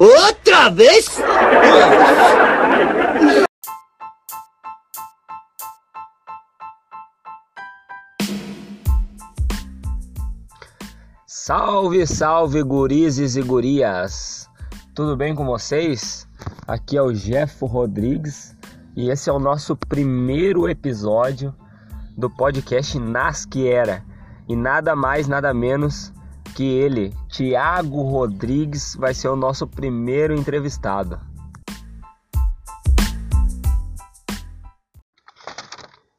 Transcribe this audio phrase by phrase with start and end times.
[0.00, 1.04] Outra vez?
[11.26, 14.48] Salve, salve, gurizes e gurias!
[14.94, 16.26] Tudo bem com vocês?
[16.66, 18.56] Aqui é o Jeff Rodrigues
[18.96, 21.54] e esse é o nosso primeiro episódio
[22.16, 24.02] do podcast Nas Que Era.
[24.48, 26.10] E nada mais, nada menos
[26.60, 31.18] que ele, Tiago Rodrigues, vai ser o nosso primeiro entrevistado.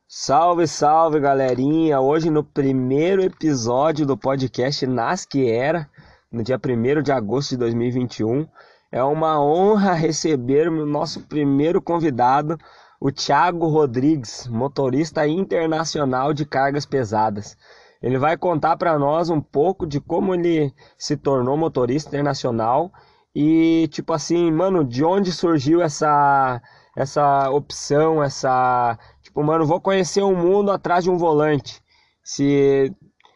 [0.08, 2.02] Salve, salve galerinha!
[2.02, 5.88] Hoje no primeiro episódio do podcast Nas Que Era,
[6.32, 8.48] no dia 1 de agosto de 2021,
[8.92, 12.58] é uma honra receber o nosso primeiro convidado,
[13.00, 17.56] o Thiago Rodrigues, motorista internacional de cargas pesadas.
[18.02, 22.92] Ele vai contar para nós um pouco de como ele se tornou motorista internacional
[23.36, 26.62] e tipo assim, mano, de onde surgiu essa
[26.96, 31.82] essa opção, essa tipo, mano, vou conhecer o mundo atrás de um volante.
[32.24, 32.94] Se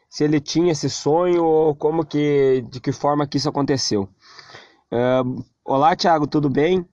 [0.09, 4.09] se ele tinha esse sonho ou como que de que forma que isso aconteceu.
[4.91, 6.87] Uh, olá, Thiago, tudo bem?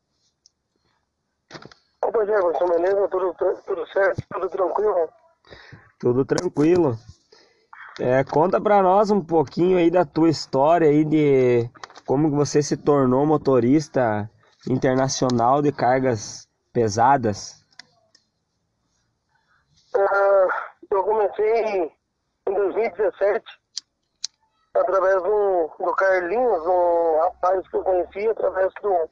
[2.04, 3.08] Opa, Jefferson, beleza?
[3.08, 4.22] Tudo, tudo certo?
[4.32, 5.08] Tudo tranquilo?
[5.98, 6.98] Tudo tranquilo.
[8.00, 11.68] É, conta para nós um pouquinho aí da tua história aí de
[12.06, 14.30] como você se tornou motorista
[14.68, 17.62] internacional de cargas pesadas.
[19.94, 20.48] Uh,
[20.90, 21.92] eu comecei
[22.46, 23.44] em 2017
[24.74, 29.10] através do, do Carlinhos, um rapaz que eu conheci através do,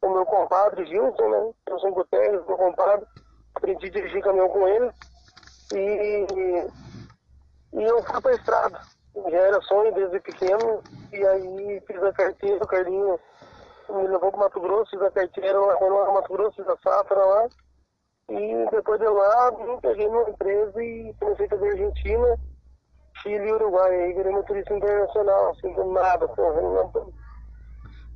[0.00, 1.52] do meu compadre Gilson, né?
[1.70, 3.06] Um Guterres, meu compadre.
[3.54, 4.90] Aprendi a dirigir caminhão com ele.
[5.74, 6.26] E
[7.72, 8.80] e eu fui pra estrada.
[9.30, 10.82] Já era sonho desde pequeno.
[11.12, 13.18] E aí fiz a carteira, o Carlinho
[13.90, 17.18] me levou pro Mato Grosso, fiz a carteira lá no Mato Grosso, fiz a safra
[17.18, 17.48] lá.
[18.30, 22.38] E depois de lá, vim, peguei uma empresa e comecei a fazer Argentina,
[23.22, 23.90] Chile e Uruguai.
[23.90, 27.12] Aí virei motorista internacional, assim, do nada, correndo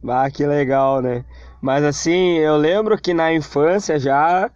[0.08, 1.24] Ah, que legal, né?
[1.60, 4.50] Mas assim, eu lembro que na infância já,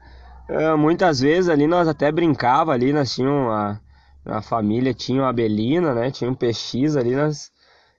[0.48, 3.80] eh, muitas vezes ali nós até brincava ali, nós tínhamos uma
[4.24, 6.10] a família tinha uma abelina, né?
[6.10, 7.50] Tinha um PX ali nas,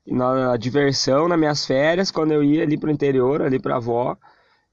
[0.05, 4.17] na diversão, nas minhas férias, quando eu ia ali pro interior, ali pra avó,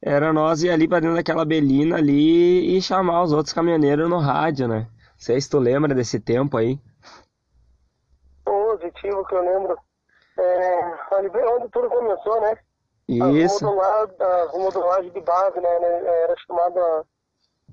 [0.01, 4.19] era nós ir ali pra dentro daquela abelina ali e chamar os outros caminhoneiros no
[4.19, 4.81] rádio, né?
[4.81, 6.79] Não sei se tu lembra desse tempo aí.
[8.45, 9.77] Positivo que eu lembro.
[10.39, 12.57] É, ali bem onde tudo começou, né?
[13.09, 13.67] Isso.
[13.67, 15.69] A modulagem de base, né?
[15.69, 17.05] Era chamada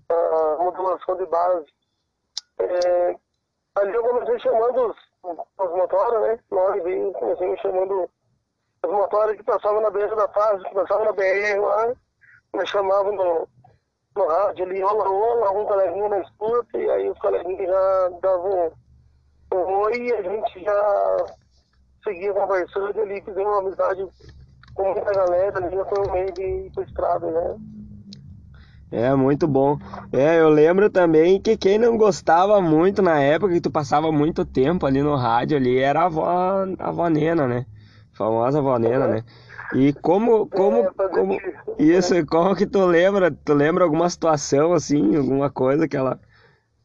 [0.10, 1.66] a modulação de base.
[2.58, 3.16] É,
[3.76, 6.40] Ali eu comecei chamando os, os motores, né?
[6.50, 8.10] Nós veio, comecei chamando
[8.86, 11.94] os motores que passavam na beira da fase, que passavam na BR lá,
[12.54, 13.48] me chamavam no,
[14.16, 18.72] no rádio ali, olá, olá, um coleguinha na escuta, e aí os coleguinhas já davam
[19.52, 21.26] um, oi e a gente já
[22.04, 24.08] seguia conversando ali, fizemos uma amizade
[24.74, 27.58] com muita galera ali, foi um meio de estrada, né?
[28.92, 29.78] É, muito bom.
[30.14, 34.46] É, eu lembro também que quem não gostava muito na época, que tu passava muito
[34.46, 36.26] tempo ali no rádio ali, era a avó,
[36.80, 37.66] a avó Nena, né?
[38.14, 39.24] A famosa avó Nena, né?
[39.74, 41.38] E como, como, é, como,
[41.80, 46.20] isso, como que tu lembra, tu lembra alguma situação assim, alguma coisa que ela,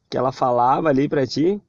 [0.08, 1.62] que ela falava ali pra ti?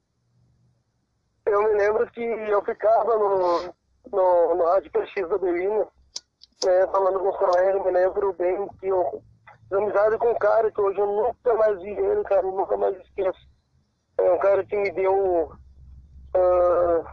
[1.44, 3.74] Eu me lembro que eu ficava no,
[4.10, 5.86] no, no rádio PX da Belina,
[6.64, 9.22] né, falando com os colegas, me lembro bem que eu
[9.78, 13.48] amizade com um cara que hoje eu nunca mais vi ele, cara, nunca mais esqueço.
[14.18, 15.52] É um cara que me deu
[16.36, 17.04] uh,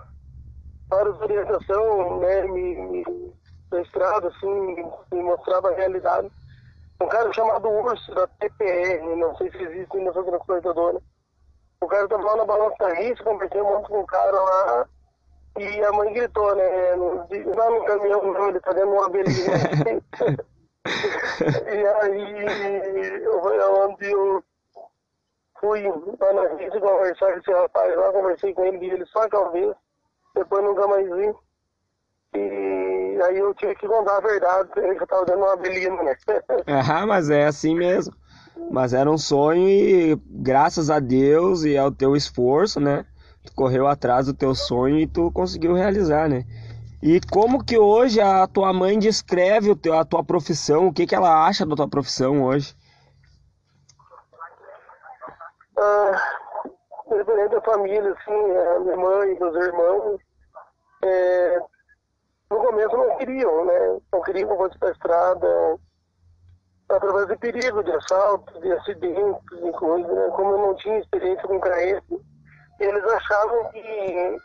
[0.90, 3.06] várias orientações, né, me, me
[4.28, 4.76] assim,
[5.12, 6.32] me mostrava a realidade.
[7.02, 11.00] Um cara chamado Urso, da TPR, não sei se existe nessa transportadora.
[11.82, 14.86] O cara tava lá na balança da risca, conversei monte com o cara lá,
[15.58, 17.26] e a mãe gritou, né, não
[17.72, 20.02] no caminhão não, ele tá dando uma abelhinha.
[20.86, 22.46] e aí,
[23.86, 24.44] onde eu
[25.60, 25.84] fui
[26.20, 29.76] lá na rede conversar com esse rapaz lá, conversei com ele, ele só uma vez,
[30.36, 31.36] depois nunca mais vi.
[32.34, 36.16] E aí eu tive que contar a verdade ele que tava dando uma belina, né?
[36.68, 38.14] Ah, mas é assim mesmo.
[38.72, 43.06] Mas era um sonho e graças a Deus e ao teu esforço, né?
[43.44, 46.46] Tu correu atrás do teu sonho e tu conseguiu realizar, né?
[47.02, 50.88] E como que hoje a tua mãe descreve a tua profissão?
[50.88, 52.76] O que, que ela acha da tua profissão hoje?
[55.78, 56.40] Ah,
[57.50, 60.20] da família, assim, a minha mãe, meus irmãos,
[61.04, 61.60] é,
[62.52, 64.00] no começo não queriam, né?
[64.12, 65.80] Não queriam que eu fosse para estrada,
[66.90, 70.30] através de perigo, de assaltos, de acidentes e coisas, né?
[70.36, 72.20] Como eu não tinha experiência com carrete,
[72.80, 74.38] eles achavam que.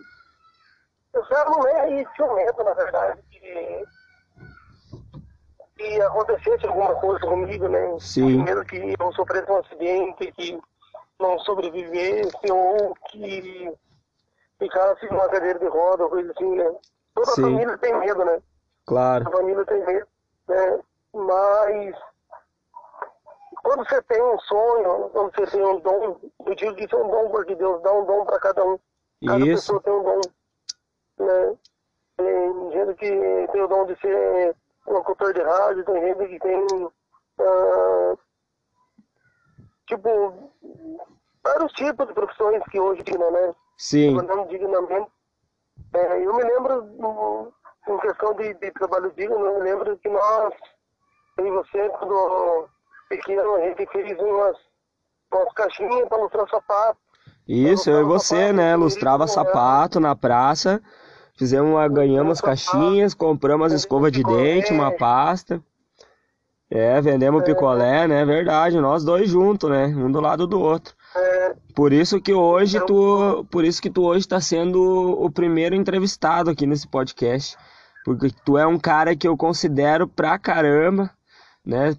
[1.16, 2.00] Achavam, né?
[2.00, 3.84] E tinham medo, na verdade, que,
[5.76, 7.96] que acontecesse alguma coisa comigo, né?
[8.00, 8.42] Sim.
[8.42, 10.60] Medo que eu sofresse um acidente, que
[11.20, 13.72] não sobrevivesse ou que
[14.58, 16.74] ficasse numa cadeira de roda, coisa assim, né?
[17.14, 17.42] Toda Sim.
[17.42, 18.42] família tem medo, né?
[18.86, 19.28] Claro.
[19.28, 20.08] A família tem medo,
[20.48, 20.80] né?
[21.12, 21.96] Mas
[23.62, 27.02] quando você tem um sonho, quando você tem um dom, eu digo que isso é
[27.02, 28.78] um dom porque Deus dá um dom para cada um.
[29.26, 29.72] Cada Isso.
[29.72, 30.20] pessoa tem um dom,
[31.18, 31.56] né?
[32.16, 34.56] Tem gente que tem o dom de ser
[34.86, 36.90] locutor de rádio, tem gente que tem
[37.40, 38.16] ah,
[39.86, 40.52] tipo
[41.42, 43.54] vários tipos de profissões que hoje tem, né?
[43.76, 44.16] Sim.
[44.16, 45.10] trabalhando dignamente.
[45.92, 47.52] É, eu me lembro,
[47.88, 50.54] em questão de, de trabalho digno, eu me lembro que nós,
[51.36, 52.68] eu e você, quando
[53.08, 54.56] pequeno, a gente fez umas,
[55.32, 56.98] umas caixinhas para mostrar sapato.
[57.46, 58.74] Isso, eu e você, né?
[58.74, 60.80] Lustrava sapato na praça.
[61.36, 65.60] Fizemos uma, ganhamos caixinhas, compramos as escovas de dente, uma pasta.
[66.70, 68.24] É, vendemos picolé, né?
[68.24, 69.86] Verdade, nós dois juntos, né?
[69.86, 70.94] Um do lado do outro.
[71.16, 75.74] É, Por isso que hoje tu, por isso que tu hoje está sendo o primeiro
[75.74, 77.56] entrevistado aqui nesse podcast,
[78.04, 81.10] porque tu é um cara que eu considero pra caramba,
[81.64, 81.96] né?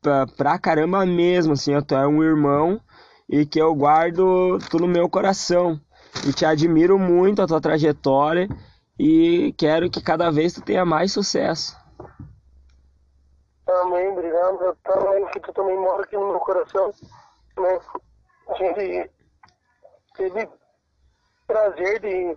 [0.00, 2.80] Pra, pra caramba mesmo, assim, ó, tu é um irmão
[3.28, 5.80] e que eu guardo tu no meu coração
[6.26, 8.48] e te admiro muito a tua trajetória
[8.98, 11.76] e quero que cada vez tu tenha mais sucesso.
[13.66, 14.62] Amém, obrigado.
[14.62, 16.92] Eu também, que tu também mora aqui no meu coração.
[17.58, 17.80] Né?
[18.48, 19.10] A gente
[20.16, 20.48] teve
[21.46, 22.36] prazer de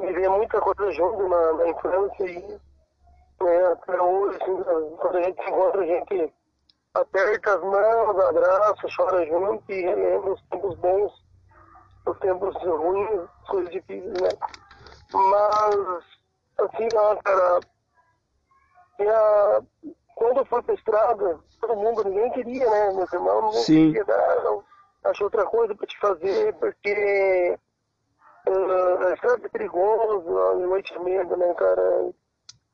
[0.00, 2.60] viver muita coisa junto na, na infância e
[3.42, 6.34] né, até hoje, assim, quando a gente se encontra, a gente
[6.94, 11.12] aperta as mãos, abraça, chora junto e relembra os tempos bons,
[12.06, 14.28] os tempos ruins, as coisas difíceis, né?
[15.12, 16.04] Mas,
[16.58, 16.88] assim,
[17.24, 17.60] cara,
[18.98, 19.62] minha,
[20.14, 22.92] quando eu fui pra estrada, todo mundo, ninguém queria, né?
[22.92, 23.86] Meus irmãos, ninguém Sim.
[23.88, 24.64] queria dar, não,
[25.04, 27.58] achou outra coisa pra te fazer, porque
[28.46, 32.10] ah, a estrada é perigoso, a noite é medo, né, cara?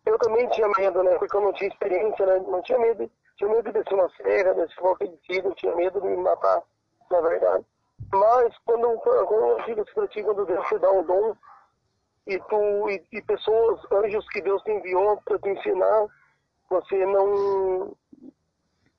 [0.06, 1.16] Eu também tinha medo, né?
[1.18, 2.38] Porque eu não tinha experiência, né?
[2.46, 3.10] Não tinha medo.
[3.36, 6.62] Tinha medo de descer uma serra, descer qualquer descida, eu tinha medo de me matar,
[7.10, 7.64] na verdade.
[8.12, 11.34] Mas quando, quando eu digo isso pra ti, quando Deus te dá um dom,
[12.26, 16.06] e tu e, e pessoas, anjos que Deus te enviou para te ensinar,
[16.70, 17.94] você não.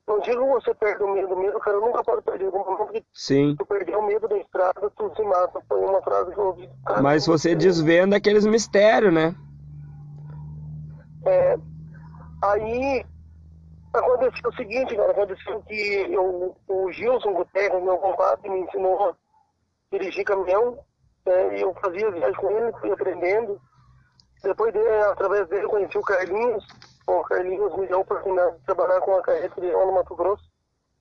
[0.07, 2.51] Não digo que você perde o medo, o medo, cara, nunca pode perder.
[2.51, 3.55] Porque Sim.
[3.57, 5.59] tu perder o medo da estrada, tu se mata.
[5.67, 6.69] Foi uma frase que eu ouvi.
[6.85, 9.35] Cara, Mas você desvenda aqueles mistérios, né?
[11.25, 11.57] É,
[12.43, 13.03] aí
[13.91, 19.15] aconteceu o seguinte, cara, aconteceu que eu, o Gilson Guterres, meu compadre, me ensinou a
[19.91, 20.77] dirigir caminhão,
[21.25, 23.59] né, e eu fazia viagem com ele, fui aprendendo.
[24.43, 26.65] Depois dele, através dele, eu conheci o Carlinhos.
[27.07, 30.43] O Carlinhos me deu a oportunidade de trabalhar com a carreta de no Mato Grosso,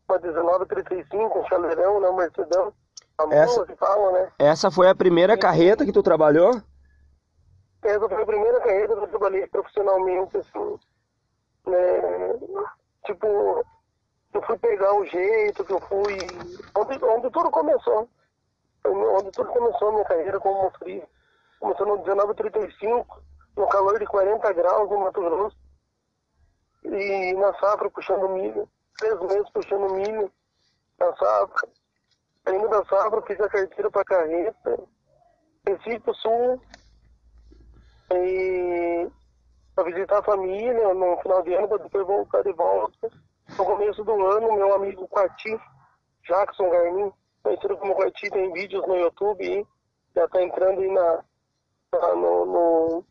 [0.09, 2.73] uma 1935, um chaleirão, né, um Mercedão.
[3.19, 4.32] A Essa- que fala, né?
[4.38, 6.61] Essa foi a primeira carreta que tu trabalhou?
[7.82, 10.79] Essa foi a primeira carreira que eu trabalhei profissionalmente, assim,
[11.67, 12.38] né?
[13.05, 13.65] Tipo,
[14.33, 16.16] eu fui pegar o jeito que eu fui.
[16.76, 18.09] Onde, onde tudo começou.
[18.87, 21.09] Onde tudo começou a minha carreira como motorista.
[21.61, 23.23] Começou no 1935,
[23.57, 25.57] no calor de 40 graus no Mato Grosso.
[26.85, 28.69] E na safra puxando milho.
[28.99, 30.31] Três meses puxando milho
[30.99, 31.69] na safra.
[32.45, 34.79] Saindo da safra, fiz a carteira para carreta.
[35.67, 36.61] Recife Sul,
[38.12, 39.11] e
[39.75, 43.11] para visitar a família no final de ano, para depois voltar de volta.
[43.57, 45.59] No começo do ano, meu amigo Quati,
[46.26, 47.12] Jackson Garmin,
[47.45, 49.67] conhecido como Quati, tem vídeos no YouTube aí,
[50.17, 51.25] já está entrando aí na,
[51.93, 53.05] na- no, no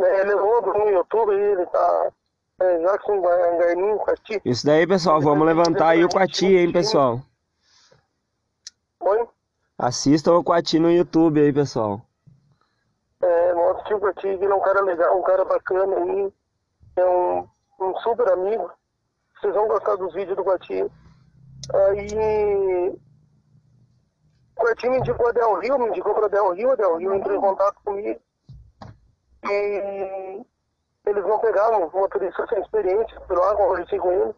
[0.00, 2.12] né, ele é no YouTube ele tá
[2.58, 4.40] é, Jackson Gar- Garmin, Quati.
[4.44, 7.20] Isso daí, pessoal, vamos levantar aí o Quati, hein, pessoal?
[9.00, 9.28] Oi?
[9.78, 12.00] Assistam o Quati no YouTube aí, pessoal.
[13.22, 16.32] É, nosso tio Quati, ele é um cara legal, um cara bacana aí,
[16.96, 17.46] é um,
[17.80, 18.70] um super amigo.
[19.38, 20.90] Vocês vão gostar dos vídeos do Quati.
[21.74, 22.98] Aí
[24.56, 27.14] o Quati me indicou a Del Rio, me indicou para Del Rio, a Del Rio
[27.14, 28.20] entrou em contato comigo.
[29.44, 30.44] E
[31.06, 34.34] eles não pegavam um motorista sem experiência, fui lá, conversei com ele,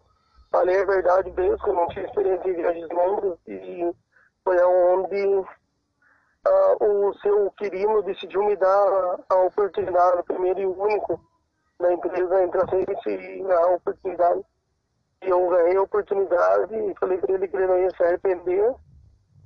[0.51, 3.95] falei a verdade mesmo, que eu não tinha experiência em viagens longas e
[4.43, 5.45] foi aonde
[6.45, 11.19] ah, o seu Quirino decidiu me dar a oportunidade, o primeiro e único,
[11.79, 14.41] da empresa entrar ganhar a oportunidade.
[15.21, 18.75] E eu ganhei a oportunidade e falei para ele que ele não ia se arrepender.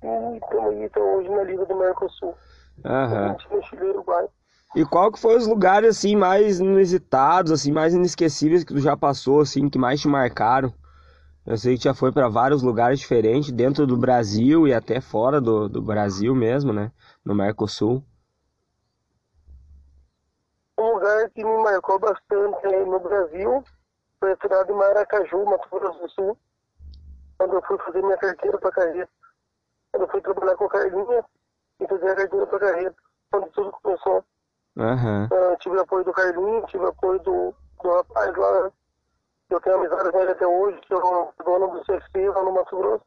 [0.03, 2.35] E estamos aí até hoje na Liga do Mercosul.
[2.83, 3.37] Aham.
[3.69, 4.27] Chile e Uruguai.
[4.75, 8.97] E qual que foi os lugares assim mais inusitados, assim, mais inesquecíveis que tu já
[8.97, 10.73] passou, assim, que mais te marcaram?
[11.45, 15.39] Eu sei que já foi para vários lugares diferentes, dentro do Brasil e até fora
[15.39, 16.91] do, do Brasil mesmo, né?
[17.23, 18.03] No Mercosul.
[20.77, 23.63] Um lugar que me marcou bastante aí no Brasil
[24.19, 26.37] foi a cidade de Maracaju, Mato Grosso do Sul,
[27.37, 29.22] quando eu fui fazer minha carteira para carreta.
[29.93, 31.25] Eu fui trabalhar com a Carlinha
[31.79, 32.95] e fazer a carteira para carreta,
[33.31, 34.23] quando tudo começou.
[34.77, 35.29] Aham.
[35.31, 38.71] Ah, tive apoio do Carlinho, tive apoio do, do rapaz lá,
[39.49, 42.51] eu tenho amizade com ele até hoje, que é o dono do CFC lá no
[42.53, 43.05] Mato Grosso.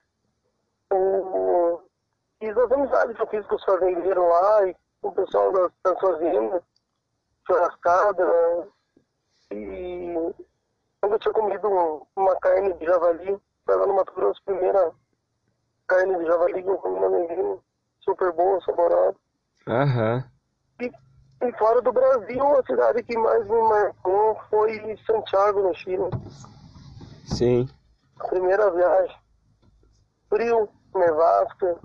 [0.93, 1.81] O,
[2.41, 6.01] e das amizades que eu fiz com os fazendeiros lá e com o pessoal das,
[6.01, 6.63] fazendas,
[7.47, 8.69] churrascada.
[9.51, 10.15] E
[11.01, 14.93] quando eu tinha comido um- uma carne de javali, foi lá no Mato Grosso, primeira
[15.87, 17.57] carne de javali comi na Negrina,
[18.01, 19.17] super boa, saborosa.
[19.67, 20.25] Aham.
[20.81, 20.93] E,
[21.43, 26.11] e fora do Brasil, a cidade que mais me marcou foi Santiago, no Chile.
[27.27, 27.69] Sim.
[28.29, 29.17] Primeira viagem.
[30.29, 31.77] Frio, nevasca.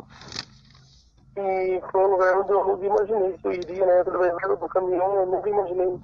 [1.38, 4.02] E foi um lugar onde eu nunca imaginei que eu iria, né?
[4.02, 6.00] Através do caminhão, eu nunca imaginei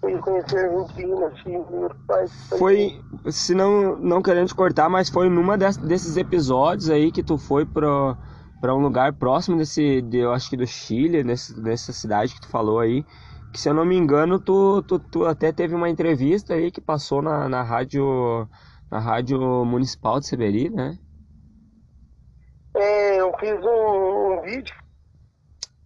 [0.00, 2.26] conhecer Argentina, Chile, Uruguai.
[2.58, 3.00] Foi,
[3.30, 7.36] se não, não querendo te cortar, mas foi numa des- desses episódios aí que tu
[7.38, 8.16] foi pro,
[8.60, 12.40] pra um lugar próximo desse, de, eu acho que do Chile, nesse, nessa cidade que
[12.40, 13.04] tu falou aí,
[13.52, 16.80] que se eu não me engano, tu, tu, tu até teve uma entrevista aí que
[16.80, 18.48] passou na, na rádio,
[18.90, 20.98] na rádio municipal de Seberi, né?
[22.74, 24.74] É, eu fiz um, um vídeo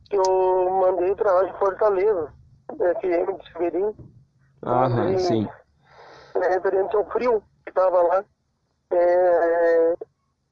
[0.09, 2.33] que eu mandei pra Rádio Fortaleza, né,
[2.77, 3.97] FM de Severim.
[4.65, 5.49] Aham, sim.
[6.35, 8.25] é, referente ao frio que estava lá.
[8.93, 9.95] É,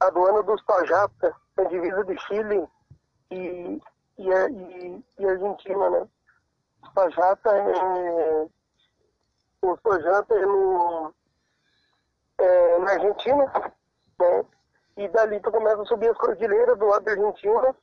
[0.00, 2.68] a aduana dos Pajata, na divisa de Chile
[3.30, 3.80] e,
[4.18, 6.08] e, a- e, e Argentina, né?
[6.84, 8.46] Os Pajata é.
[9.62, 11.12] Os Pajata é, no,
[12.38, 13.44] é na Argentina,
[14.20, 14.44] né?
[14.96, 17.74] E dali tu começa a subir as cordilheiras do lado da Argentina.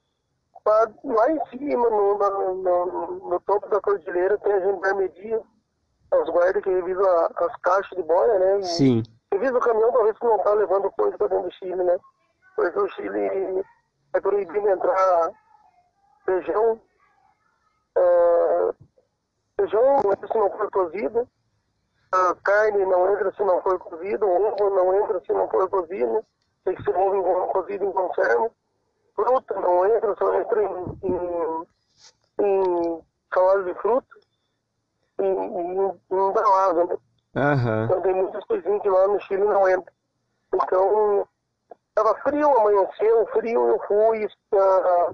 [0.65, 5.41] Lá, lá em cima, no, no, no, no topo da cordilheira, tem a gendarmeria,
[6.13, 8.61] os guardas que revisam a- as caixas de boia, né?
[8.63, 9.03] Sim.
[9.31, 11.97] Revisa o caminhão pra ver se não tá levando coisa pra dentro do Chile, né?
[12.55, 13.63] Porque o Chile
[14.13, 15.31] é proibido entrar
[16.25, 16.81] feijão,
[17.97, 18.73] ah,
[19.59, 21.29] feijão não entra se não for cozido,
[22.11, 25.69] a carne não entra se não for cozido, o ovo não entra se não for
[25.69, 26.25] cozido,
[26.63, 28.49] tem que ser ovo cozido em conserva,
[29.15, 31.67] fruta não entra, só entra em, em,
[32.39, 33.01] em
[33.33, 34.07] salada de fruta
[35.19, 36.97] e em, embalagem, né?
[37.35, 37.85] Aham.
[37.85, 39.93] Então tem muitas coisinhas que lá no Chile não entra.
[40.53, 41.27] Então,
[41.89, 45.13] estava frio, amanheceu, frio, eu fui ah,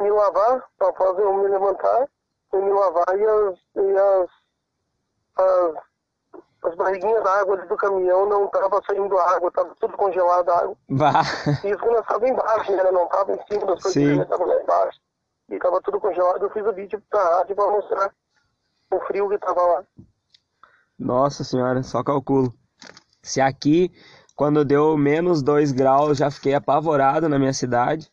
[0.00, 2.08] me lavar, para fazer eu me levantar,
[2.50, 4.30] fui me lavar e as, e as,
[5.36, 5.74] as,
[6.62, 10.76] as barriguinhas d'água do caminhão não estavam saindo água, estava tudo congelado a água.
[10.88, 11.22] Vá.
[11.64, 12.90] E isso nós estava embaixo, né?
[12.90, 15.00] Não estava em cima das coisas, estava lá embaixo.
[15.48, 18.12] E estava tudo congelado, eu fiz o vídeo pra rádio para mostrar
[18.90, 19.84] o frio que estava lá.
[20.98, 22.52] Nossa senhora, só calculo.
[23.22, 23.92] Se aqui,
[24.34, 28.10] quando deu menos 2 graus, já fiquei apavorado na minha cidade.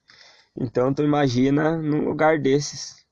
[0.56, 3.04] Então tu imagina num lugar desses.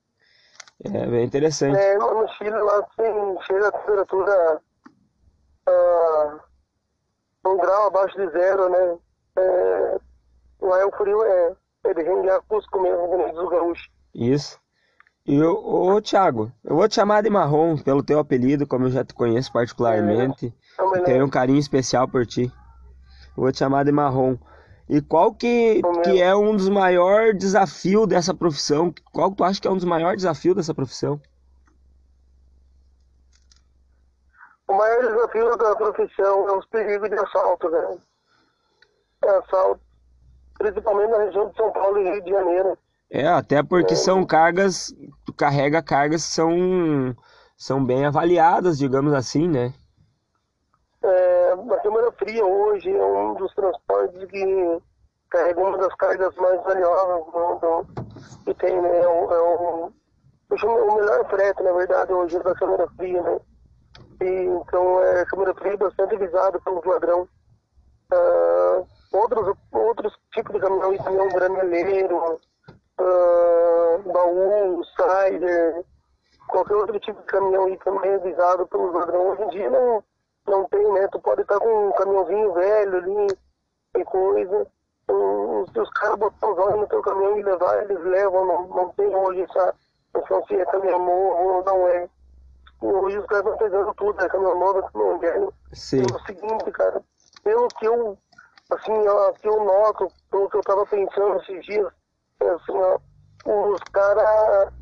[0.84, 1.78] É bem interessante.
[1.78, 4.62] É, no Chile, lá tem, chega a temperatura
[5.72, 6.40] ah,
[7.46, 8.98] um grau abaixo de zero, né?
[9.38, 9.98] É,
[10.62, 13.90] lá é o frio, é, é de rengar Cusco mesmo, como diz o gaúcho.
[14.14, 14.60] Isso.
[15.26, 18.90] E eu, ô Thiago, eu vou te chamar de Marrom pelo teu apelido, como eu
[18.90, 20.54] já te conheço particularmente.
[20.74, 22.52] Então, Eu tenho um carinho especial por ti.
[23.38, 24.36] Eu vou te chamar de Marrom.
[24.90, 26.28] E qual que, Como que é?
[26.28, 28.94] é um dos maiores desafios dessa profissão?
[29.14, 31.22] Qual que tu acha que é um dos maiores desafios dessa profissão?
[34.72, 37.98] O maior desafio da profissão é os perigos de assalto, né?
[39.26, 39.82] É assalto,
[40.58, 42.78] principalmente na região de São Paulo e Rio de Janeiro.
[43.12, 47.14] É, até porque são cargas, tu carrega cargas que são,
[47.58, 49.74] são bem avaliadas, digamos assim, né?
[51.04, 54.82] É, a câmara fria hoje é um dos transportes que
[55.30, 57.88] carrega uma das cargas mais valiosas do mundo
[58.46, 59.00] que tem, né?
[59.02, 59.92] É o, é o,
[60.50, 63.38] o melhor frete, na verdade, hoje da câmara fria, né?
[64.24, 67.28] Então, é, a câmara fria é bastante visada pelos ladrão.
[68.14, 72.40] Ah, outros, outros tipos de caminhão, caminhão graneleiro,
[73.00, 75.84] ah, baú, cider,
[76.48, 79.40] qualquer outro tipo de caminhão aí também avisado pelos ladrões.
[79.40, 80.04] Hoje em dia não,
[80.48, 81.08] não tem, né?
[81.08, 83.28] Tu pode estar com um caminhãozinho velho ali
[83.98, 84.68] e coisa.
[85.10, 88.68] Um, se os caras botar os olhos no teu caminhão e levar, eles levam, não,
[88.68, 89.76] não tem hoje essa
[90.14, 92.08] noção se é caminhão ou não é.
[92.82, 95.54] Hoje os caras estão pegando tudo, é caminhão novo, é caminhão velho.
[95.72, 96.02] Sim.
[96.02, 97.04] É o seguinte, cara,
[97.44, 98.18] pelo que eu,
[98.72, 101.94] assim, ó, que eu noto, pelo que eu tava pensando esses dias,
[102.40, 102.98] é assim, ó,
[103.46, 104.74] os caras,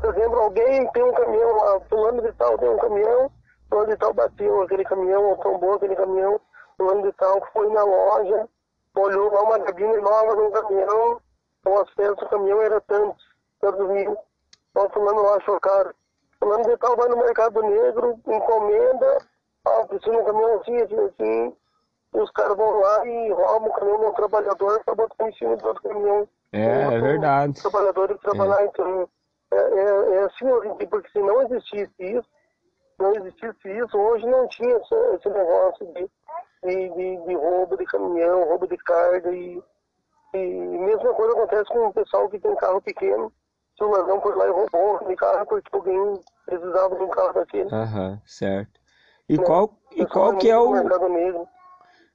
[0.00, 3.30] por exemplo, alguém tem um caminhão lá, fulano de tal tem um caminhão,
[3.68, 6.40] fulano de tal bateu aquele caminhão, ou tombou aquele caminhão,
[6.76, 8.48] fulano de tal foi na loja,
[8.94, 11.20] olhou lá uma cabine nova no caminhão,
[11.66, 13.16] o acesso do caminhão era tanto,
[13.60, 14.16] tantos mil,
[14.74, 15.92] o fulano lá achou caro.
[16.40, 19.18] Fulano de tal vai no mercado negro, encomenda,
[19.66, 21.56] ah, precisa um caminhão assim, assim, assim,
[22.14, 25.68] os caras vão lá e roubam o caminhão do trabalhador para botar em cima do
[25.68, 26.28] outro caminhão.
[26.52, 27.52] É, é verdade.
[27.52, 29.08] Os trabalhadores trabalhar, então,
[29.52, 30.46] é, é, é assim,
[30.88, 32.28] porque se não existisse isso,
[32.98, 36.10] não existisse isso, hoje não tinha esse, esse negócio de,
[36.64, 39.62] de, de, de roubo de caminhão, roubo de carga e,
[40.34, 43.32] e mesma coisa acontece com o pessoal que tem carro pequeno.
[43.80, 47.74] O ladrão foi lá e roubou aquele carro porque alguém precisava de um carro daquele.
[47.74, 48.78] Aham, certo.
[49.26, 49.44] E né?
[49.44, 51.08] qual, e qual que é o...
[51.08, 51.48] negro.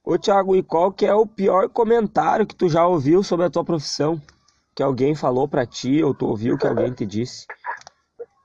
[0.04, 3.50] Ô, Thiago, e qual que é o pior comentário que tu já ouviu sobre a
[3.50, 4.20] tua profissão?
[4.76, 7.46] Que alguém falou pra ti, ou tu ouviu que alguém te disse?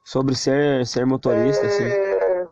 [0.03, 1.83] Sobre ser, ser motorista, assim.
[1.83, 2.47] É...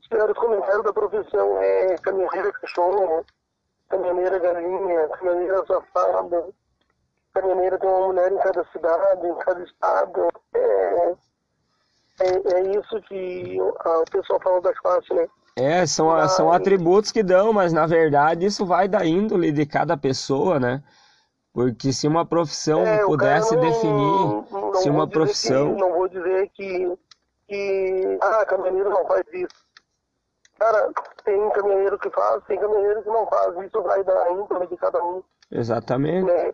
[0.00, 3.24] Os piores comentários da profissão é caminhoneira cachorro,
[3.88, 6.48] caminhoneira galinha, caminhoneira safada,
[7.40, 10.28] caminhoneira tem uma mulher em cada cidade, em cada estado.
[10.54, 11.14] É,
[12.20, 15.26] é, é isso que o pessoal fala da classe, né?
[15.58, 19.50] É, são, a- são Mas- atributos que dão, mas na verdade isso vai da índole
[19.52, 20.82] de cada pessoa, né?
[21.52, 25.74] Porque se uma profissão É, pudesse não- definir, não se uma profissão.
[25.74, 26.98] que- não vou dizer que,
[27.48, 29.66] que ah, caminhoneiro não faz isso.
[30.58, 30.90] Cara,
[31.24, 33.56] tem caminhoneiro que faz, tem caminhoneiro que não faz.
[33.66, 36.26] Isso vai da índole de cada um, Exatamente.
[36.26, 36.52] né?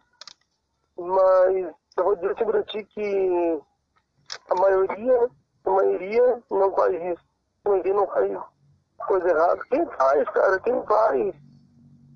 [0.96, 3.60] Mas eu vou dizer pra ti que
[4.50, 5.30] a maioria,
[5.64, 7.24] a maioria não faz isso.
[7.64, 8.38] Maioria não faz
[9.06, 9.60] coisa errada.
[9.70, 11.34] Quem faz, cara, quem faz,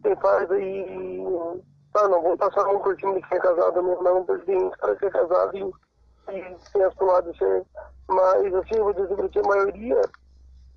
[0.03, 1.63] quem faz aí.
[1.95, 4.97] Ah, não vou passar um cima de quem é casado mesmo, não, porque tem cara
[4.97, 5.63] que é casado e,
[6.31, 7.65] e tem as pro lado de ser.
[8.09, 10.01] Mas assim, eu vou dizer pra ti, a maioria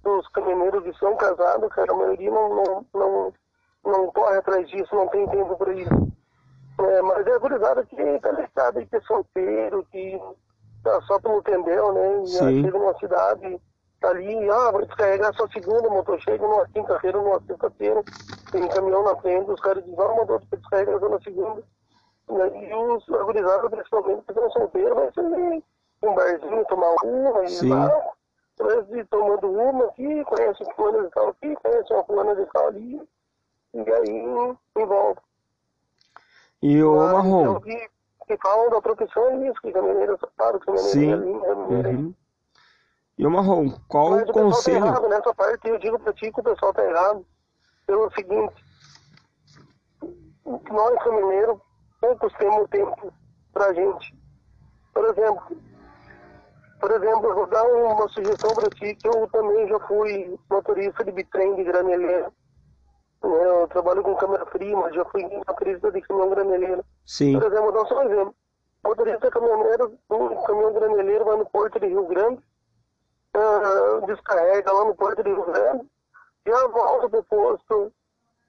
[0.03, 3.33] dos caminhoneiros que são casados, cara, a maioria não, não, não,
[3.83, 6.09] não corre atrás disso, não tem tempo pra isso.
[6.79, 10.19] É, mas é gurizada que tá ligado aí, que é solteiro, que
[10.81, 12.23] tá só pelo tendel, né?
[12.23, 12.63] E Sim.
[12.63, 13.61] chega numa cidade,
[13.99, 18.01] tá ali, ah, vai descarregar só segunda, motor chega numa quinta-feira, numa sexta-feira,
[18.51, 21.63] tem caminhão na frente, os caras dizem, ah, motor descarrega só na segunda.
[22.29, 25.21] E os a gurizada, principalmente, que são solteiros, vai ser
[26.01, 27.69] um barzinho, tomar uma, e Sim.
[27.69, 28.13] lá,
[28.91, 32.67] ir tomando uma aqui, conhece um fulano de tal aqui, conhece uma fulana de tal
[32.67, 33.01] ali,
[33.73, 35.19] e aí envolve.
[36.61, 37.89] E o Mas Marrom, eu vi
[38.27, 41.11] que falam da profissão é isso, que caminhoneiro safado, caminhoneiro Sim.
[41.11, 41.53] é lindo, é
[41.89, 42.13] uhum.
[43.17, 44.85] E o Marrom, qual Mas o tá conselho?
[44.85, 47.25] errado nessa parte, eu digo pra ti que o pessoal tá errado.
[47.85, 48.53] Pelo seguinte,
[50.45, 51.59] nós caminhoneiros
[51.99, 53.13] poucos temos tempo
[53.51, 54.15] pra gente.
[54.93, 55.57] Por exemplo,
[56.79, 61.03] por exemplo, eu vou dar uma sugestão pra ti, que eu também já fui motorista
[61.03, 62.31] de bitrem de graneleira.
[63.21, 66.85] Eu trabalho com câmera fria, mas já fui motorista de caminhão graneleiro.
[67.05, 68.35] Sim, Por exemplo, vou dar só um exemplo.
[68.83, 72.41] Motorista caminhoneiro, um caminhão graneleiro vai no porto de Rio Grande,
[73.33, 75.85] ah, descarrega lá no porto de Rio Grande,
[76.47, 77.93] já volta pro posto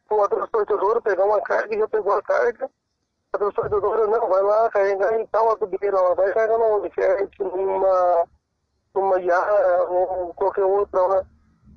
[0.09, 2.71] com a transportadora, pegar uma carga e já pegou a carga.
[3.33, 8.27] A transportadora não, vai lá carregar em tal adubeira, ela vai carregar na Unifiat, numa,
[8.95, 11.27] numa Yara ou qualquer outra lá.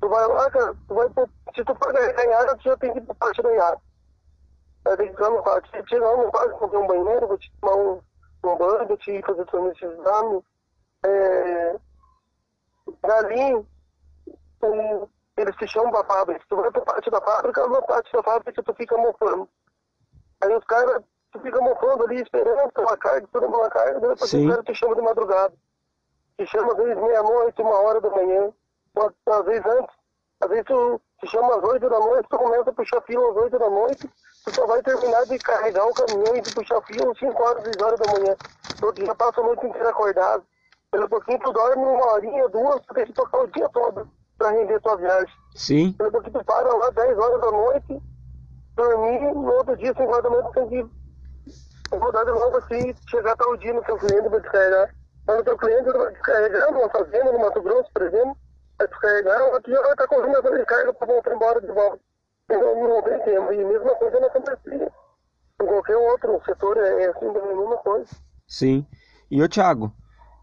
[0.04, 2.98] Tu vai lá, cara, tu vai pro, se tu for Yara, tu já tem que
[2.98, 3.80] ir parte da Yara.
[4.86, 5.70] Aí tem que ficar no quarto.
[5.70, 8.02] Se chegar no quarto, fazer um banheiro, vou te tomar um,
[8.44, 10.44] um banho, vou te fazer tua necessidade.
[11.06, 11.76] É,
[13.00, 13.66] dali,
[14.62, 16.44] um, eles te chamam pra fábrica.
[16.50, 19.48] Tu vai pra parte da fábrica, na parte da fábrica tu fica mofando.
[20.42, 24.48] Aí os caras, tu fica mofando ali, esperando pela carga, esperando pela carga, depois os
[24.48, 25.54] caras te chamam de madrugada.
[26.36, 28.52] Te chama às vezes meia-noite, uma hora da manhã,
[28.96, 29.94] ou às vezes antes.
[30.40, 33.36] Às vezes tu te chama às oito da noite, tu começa a puxar fila às
[33.36, 34.10] oito da noite,
[34.44, 37.62] tu só vai terminar de carregar o caminhão e de puxar fila às cinco horas,
[37.64, 38.36] seis horas da manhã.
[38.76, 40.44] Então tu já passa a noite inteira acordado.
[40.90, 44.50] Pelo pouquinho tu dorme uma horinha, duas, tu tem que tocar o dia todo pra
[44.50, 45.34] render tua viagem.
[45.54, 48.02] sim, Pelo pouquinho tu para lá 10 horas da noite,
[48.76, 52.94] dormir, no outro dia, 5 horas da manhã, tu tem que rodar de novo assim,
[53.08, 54.94] chegar até o dia no teu cliente pra descarregar.
[55.26, 58.36] Quando o teu cliente vai descarregar numa fazenda, no Mato Grosso, por exemplo,
[58.78, 62.00] vai descarregar, aqui vai estar correndo a de carga para voltar embora de volta.
[62.44, 63.52] Então não tem tempo.
[63.52, 64.92] E a mesma coisa na companhia.
[65.62, 68.10] Em qualquer outro setor é assim, é a mesma coisa.
[68.46, 68.86] Sim.
[69.30, 69.92] E o Thiago,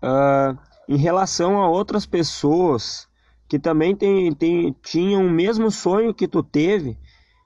[0.04, 3.08] uh, em relação a outras pessoas
[3.48, 6.98] que também tem, tem, tinham o mesmo sonho que tu teve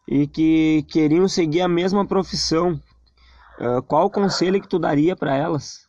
[0.08, 2.80] e que queriam seguir a mesma profissão,
[3.60, 5.85] uh, qual o conselho que tu daria para elas?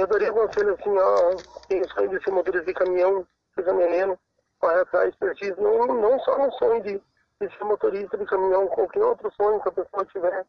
[0.00, 1.36] Eu daria conselho assim, ó,
[1.68, 4.18] quem sonho de ser motorista de caminhão, seja menino,
[4.58, 7.02] corre atrás, precisa, não, não só no sonho de,
[7.38, 10.46] de ser motorista de caminhão, qualquer outro sonho que a pessoa tiver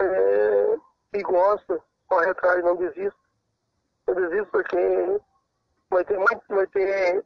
[0.00, 0.76] é,
[1.12, 3.18] e gosta, corre atrás, não desista.
[4.06, 5.20] Eu desisto porque
[5.90, 7.24] vai ter muito, vai ter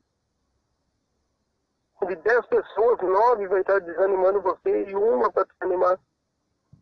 [2.07, 6.01] de 10 pessoas, 9 vai estar desanimando você e uma para te animar.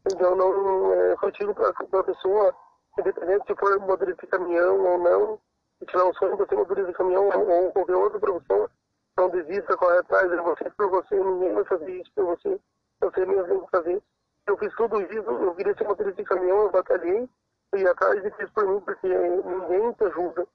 [0.07, 2.55] Então não é, digo para a pessoa,
[2.99, 5.41] independente se for motorista de caminhão ou não,
[5.79, 8.69] se tiver um sonho de ser motorista de caminhão ou, qualquer outra profissão,
[9.17, 12.61] não desista, corre atrás, é você por você, ninguém vai fazer isso por você,
[13.01, 14.03] você mesmo tem que fazer.
[14.47, 17.29] Eu fiz tudo isso, eu queria ser motorista de caminhão, eu batalhei,
[17.71, 20.47] fui atrás e fiz por mim, porque ninguém te ajuda.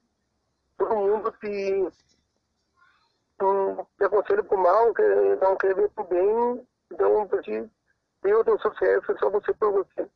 [0.78, 1.88] Todo mundo te,
[3.98, 5.02] te aconselha pro mal, que
[5.42, 7.68] não quer ver pro bem, então pra ti
[8.22, 10.08] ter o teu sucesso é só você por você.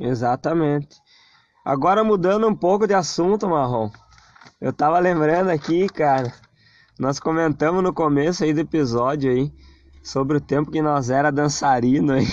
[0.00, 1.00] Exatamente.
[1.66, 3.90] Agora mudando um pouco de assunto, Marrom.
[4.60, 6.32] Eu tava lembrando aqui, cara,
[6.96, 9.52] nós comentamos no começo aí do episódio aí
[10.00, 12.24] sobre o tempo que nós era dançarino aí.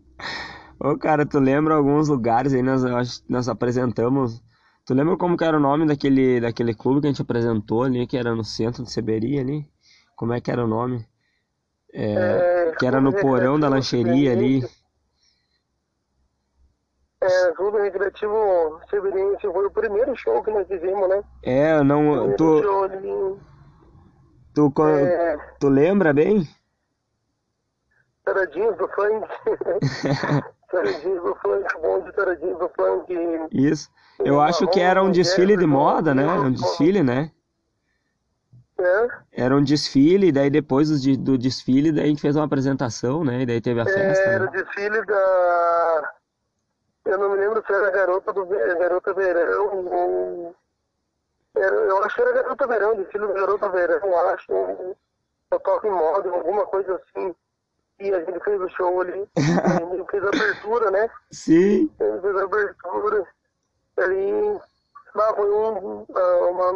[0.80, 4.42] Ô, cara, tu lembra alguns lugares aí, nós, nós apresentamos.
[4.86, 8.06] Tu lembra como que era o nome daquele, daquele clube que a gente apresentou ali,
[8.06, 9.68] que era no centro de Seberia ali?
[10.16, 11.06] Como é que era o nome?
[11.92, 14.64] É, é, que era no porão da lancheria ali.
[17.22, 21.22] É, Clube Recreativo Seberiense foi o primeiro show que nós fizemos, né?
[21.42, 22.34] É, não.
[22.34, 22.62] Tu,
[24.52, 26.48] tu, é, tu lembra bem?
[28.24, 29.28] Taradinhos do funk.
[30.70, 33.14] Taradinhos do funk, bom de taradinhos do funk.
[33.52, 33.88] Isso.
[34.24, 36.26] Eu acho que era um desfile de moda, né?
[36.26, 37.30] Um desfile, né?
[38.80, 39.44] É.
[39.44, 43.42] Era um desfile, daí depois do, desfile, daí a gente fez uma apresentação, né?
[43.42, 44.24] E daí teve a festa.
[44.24, 44.52] Era o né?
[44.52, 46.12] desfile da.
[47.04, 50.56] Eu não me lembro se era Garota do Garota Verão ou.
[51.54, 54.52] Era, eu acho que era Garota Verão, do Garota Verão, eu acho.
[54.52, 57.34] Eu toco em moda, alguma coisa assim
[58.02, 59.28] e a gente fez o show ali.
[59.36, 61.08] a gente fez a abertura, né?
[61.30, 61.90] Sim.
[62.00, 63.26] A gente fez a abertura.
[63.98, 64.60] Ali
[65.14, 66.70] lá foi um, ah, uma,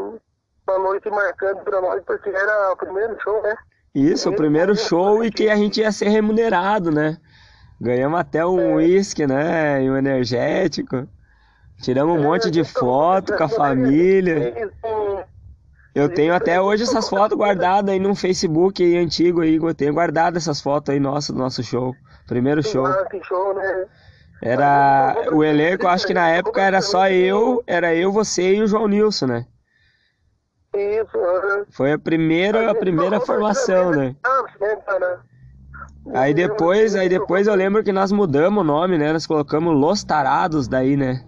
[0.68, 3.56] uma noite marcante para nós, porque era o primeiro show, né?
[3.94, 7.16] Isso, o primeiro show e que a gente ia ser remunerado, né?
[7.80, 9.26] Ganhamos até um uísque, é.
[9.26, 9.84] né?
[9.84, 11.06] E um energético.
[11.82, 14.70] Tiramos um é, monte de foto com a família.
[15.94, 19.56] Eu tenho até hoje essas fotos guardadas aí no Facebook aí, antigo aí.
[19.56, 21.94] Eu tenho guardado essas fotos aí nossa, do nosso show.
[22.26, 22.86] Primeiro show.
[23.54, 23.86] Né?
[24.42, 25.28] Era.
[25.32, 28.88] O elenco, acho que na época era só eu, era eu, você e o João
[28.88, 29.46] Nilson, né?
[30.74, 34.14] Isso, Foi a primeira, a primeira formação, né?
[36.14, 39.12] Aí depois, aí depois eu lembro que nós mudamos o nome, né?
[39.12, 41.24] Nós colocamos Los Tarados daí, né?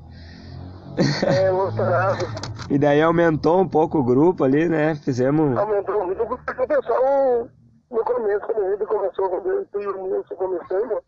[1.26, 2.24] É, Los Tarados.
[2.70, 4.94] E daí aumentou um pouco o grupo ali, né?
[4.96, 5.56] Fizemos.
[5.56, 7.48] Aumentou muito o grupo, porque o pessoal,
[7.90, 11.02] no começo, quando gente começou, quando eu e o Nilson começando,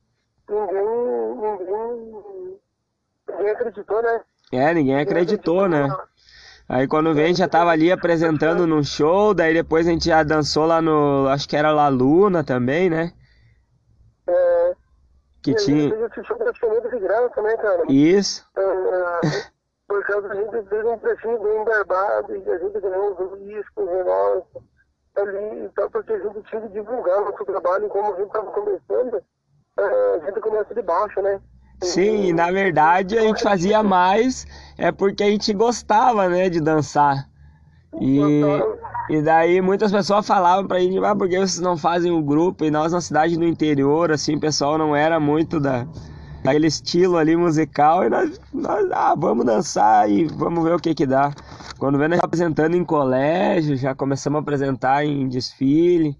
[0.48, 0.87] ninguém,
[1.37, 2.56] ninguém,
[3.28, 4.20] ninguém acreditou, né?
[4.52, 5.88] É, ninguém acreditou, né?
[6.68, 10.06] Aí quando veio a gente já tava ali apresentando no show, daí depois a gente
[10.06, 11.26] já dançou lá no.
[11.28, 13.12] Acho que era La Luna também, né?
[15.40, 15.42] É.
[15.42, 16.07] Que e tinha.
[16.07, 17.85] Esse show praticamente de graça, né, cara?
[17.88, 18.46] Isso.
[18.57, 19.50] É,
[19.88, 23.87] por causa a gente fez um precinho bem barbado e a gente ganhou uns discos
[23.87, 24.44] menores
[25.16, 29.22] ali, então porque a gente tinha que divulgar nosso trabalho, como a gente estava começando,
[29.79, 31.40] é, a gente começa de baixo, né?
[31.83, 34.46] Sim, e na verdade a gente fazia mais
[34.79, 37.26] é porque a gente gostava, né, de dançar.
[37.98, 38.31] E,
[39.09, 42.22] e daí muitas pessoas falavam pra gente, ah, por que vocês não fazem o um
[42.22, 42.64] grupo?
[42.64, 45.87] E nós na cidade do interior, assim, o pessoal não era muito da,
[46.44, 50.94] aquele estilo ali musical e nós, nós ah, vamos dançar e vamos ver o que
[50.94, 51.33] que dá.
[51.79, 56.16] Quando vendo já apresentando em colégio, já começamos a apresentar em desfile.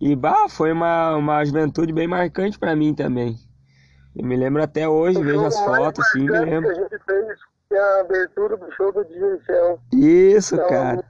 [0.00, 3.36] E bah, foi uma, uma juventude bem marcante para mim também.
[4.14, 6.70] Eu me lembro até hoje, vejo as fotos assim, me lembro.
[7.72, 9.40] A é a abertura do show do DJ
[9.92, 11.04] Isso, então, cara.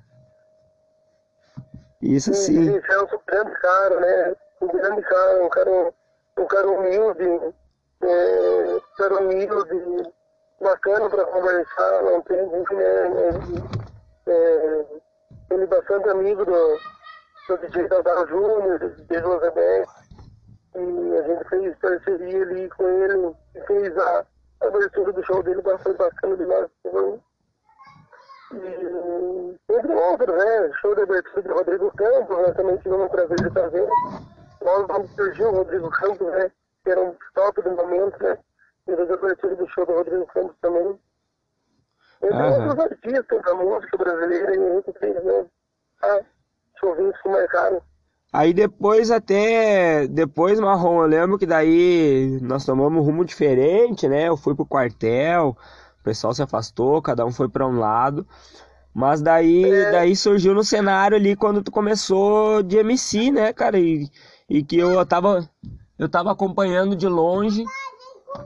[2.01, 2.59] Isso sim.
[2.59, 4.37] O DJ é um grande cara, né?
[4.61, 5.92] Um grande cara, um cara,
[6.38, 7.55] um cara humilde,
[8.03, 10.12] é, cara humilde,
[10.61, 12.62] bacana para conversar, não tem né?
[14.27, 14.87] É, é,
[15.51, 16.79] ele bastante amigo do,
[17.49, 19.88] do DJ Dadar Júnior, do DJ Rosenberg,
[20.75, 24.27] e a gente fez parceria ali com ele, e fez a
[24.61, 26.71] abertura do show dele, foi bacana demais.
[28.53, 30.73] E, entre outros, né?
[30.81, 33.88] Show de abertura de Rodrigo Campos, nós também tivemos o prazer de fazer.
[34.62, 36.51] Nós vamos surgir o Rodrigo Campos, né?
[36.85, 38.38] Que era um top do momento, né?
[38.87, 41.01] E a abertura do show do Rodrigo Campos também.
[42.23, 42.69] Entre uhum.
[42.69, 45.47] outros artistas da música brasileira, e a gente fez, né?
[46.03, 46.21] Ah,
[46.79, 47.83] shows que marcaram.
[48.33, 54.29] Aí depois até, depois Marrom, eu lembro que daí nós tomamos um rumo diferente, né?
[54.29, 55.57] Eu fui pro quartel,
[56.07, 58.25] pessoal se afastou, cada um foi para um lado.
[58.95, 59.91] Mas daí, é.
[59.91, 63.79] daí surgiu no cenário ali quando tu começou de MC, né, cara?
[63.79, 64.09] E,
[64.49, 65.47] e que eu tava,
[65.99, 67.65] eu tava acompanhando de longe.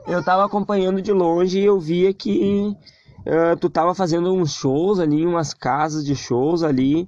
[0.07, 2.75] Eu tava acompanhando de longe e eu via que
[3.19, 7.07] uh, tu tava fazendo uns shows ali, umas casas de shows ali.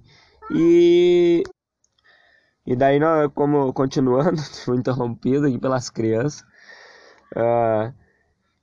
[0.54, 1.44] E,
[2.66, 3.00] e daí,
[3.34, 6.46] como continuando, fui interrompido aqui pelas crianças.
[7.36, 7.94] Uh,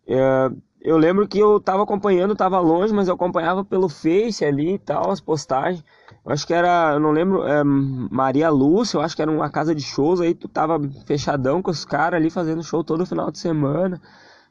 [0.08, 4.74] uh, eu lembro que eu tava acompanhando, tava longe, mas eu acompanhava pelo Face ali
[4.74, 5.84] e tal, as postagens.
[6.24, 9.50] Eu acho que era, eu não lembro, é, Maria Lúcia, eu acho que era uma
[9.50, 13.30] casa de shows, aí tu tava fechadão com os caras ali fazendo show todo final
[13.30, 14.00] de semana.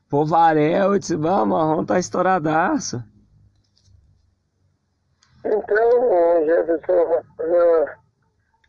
[0.09, 0.25] Pô,
[0.57, 3.03] eu disse, vamos, Marrom tá estouradaço.
[5.45, 7.85] Então, Jefferson, uh,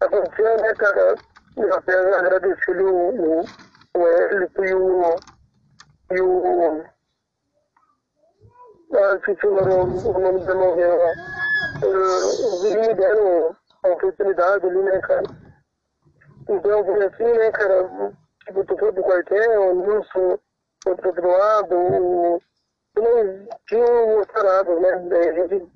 [0.00, 1.14] aconteceu, né, cara?
[1.56, 3.44] Eu até agradeci o, o,
[3.96, 5.16] o Hélito e o,
[6.12, 6.84] e o
[8.92, 11.14] ah, esqueci o nome, o nome da novela.
[11.82, 15.22] Eles me deram a oportunidade ali, né, cara?
[16.48, 17.88] Então foi assim, né, cara?
[18.46, 20.38] Tipo, foi pro quartel, o Nilson
[20.82, 22.42] foi pro outro lado, o...
[22.96, 24.98] não tinha os tarados, né?
[25.08, 25.70] Daí a gente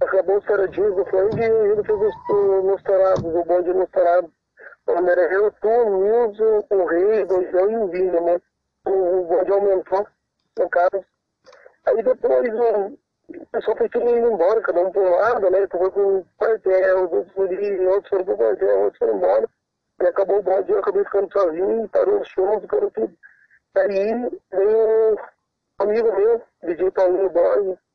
[0.00, 3.90] acabou os taradinhos do flango e a gente fez os, os tarados, o bonde nos
[3.90, 4.30] tarados.
[4.88, 8.40] Onde era eu, tu, o Nilson, o Rei, o Dojão e o Vina, né?
[8.86, 10.06] O, o bonde aumentou,
[10.58, 11.04] no caso.
[11.86, 12.54] Aí depois
[13.28, 15.66] o pessoal foi tudo indo embora, cada um por um lado, né?
[15.66, 19.48] Tu foi pro quartel, outros foram, outros foram pro quartel, outros foram embora.
[20.00, 23.16] E acabou o bonde, eu acabei ficando sozinho, parou o show, parou tudo.
[23.76, 25.16] Aí veio um
[25.78, 27.85] amigo meu, DJ Paulinho Borges.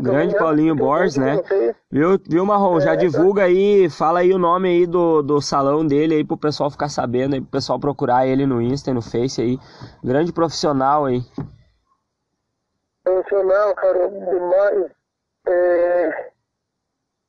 [0.00, 1.42] Grande Paulinho Borges, né?
[1.90, 2.78] Viu, viu Marrom?
[2.78, 6.36] É, já divulga aí, fala aí o nome aí do, do salão dele aí pro
[6.36, 9.58] pessoal ficar sabendo, aí pro pessoal procurar ele no Insta no Face aí.
[10.04, 11.22] Grande profissional aí
[13.10, 14.90] emocional, cara, demais.
[15.46, 16.30] É...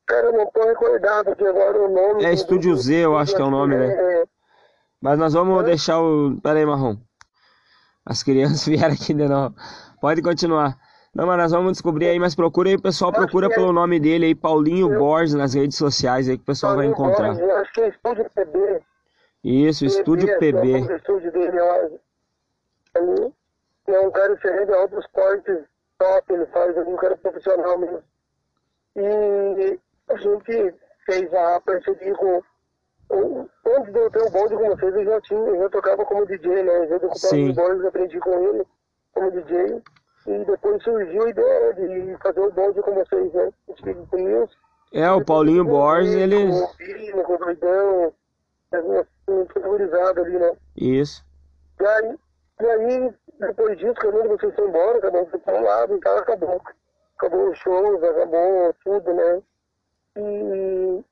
[0.06, 2.26] Cara, eu não tô recordado aqui agora o nome.
[2.26, 3.88] É Estúdio Z, eu acho que é o nome, né?
[3.88, 4.26] É...
[5.00, 5.66] Mas nós vamos é?
[5.66, 6.40] deixar o.
[6.42, 6.98] Pera aí, Marrom.
[8.06, 9.56] As crianças vieram aqui de novo.
[10.00, 10.78] Pode continuar.
[11.14, 13.50] Não, mas nós vamos descobrir aí, mas procura aí, o pessoal procura é...
[13.50, 15.00] pelo nome dele aí, Paulinho eu...
[15.00, 17.28] Borges, nas redes sociais aí que o pessoal Paulinho vai encontrar.
[17.34, 18.82] Borges, eu acho que é Estúdio PB.
[19.44, 20.72] Isso, Estúdio PB.
[20.72, 21.58] É o estúdio dele,
[23.88, 25.66] é um cara excelente, outros cortes
[25.98, 28.04] top, ele faz um cara profissional mesmo.
[28.96, 32.42] E a gente fez a parceria com.
[33.12, 36.26] Antes de eu ter o bonde com vocês, eu já tinha, eu já tocava como
[36.26, 36.86] DJ, né?
[36.86, 38.66] Eu já ocupava os bondes, aprendi com ele
[39.14, 39.82] como DJ.
[40.28, 43.52] E depois surgiu a ideia de fazer o bonde com vocês, né?
[44.10, 44.58] Com isso.
[44.94, 46.50] É, o Paulinho Borges, ele.
[46.50, 48.14] Com o Pino, com o Doidão,
[50.18, 50.54] ali, né?
[50.76, 51.26] Isso.
[51.80, 52.20] E aí,
[52.60, 56.18] e aí depois disso, quando vocês foram embora, cada um foi para um lado, então
[56.18, 56.62] acabou.
[57.18, 59.42] Acabou os shows, acabou tudo, né?
[60.16, 61.04] E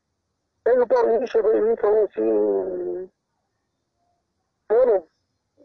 [0.65, 3.09] aí o Paulinho chegou em mim e falou assim,
[4.69, 5.07] mano,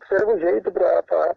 [0.09, 1.37] serve um jeito pra, pra,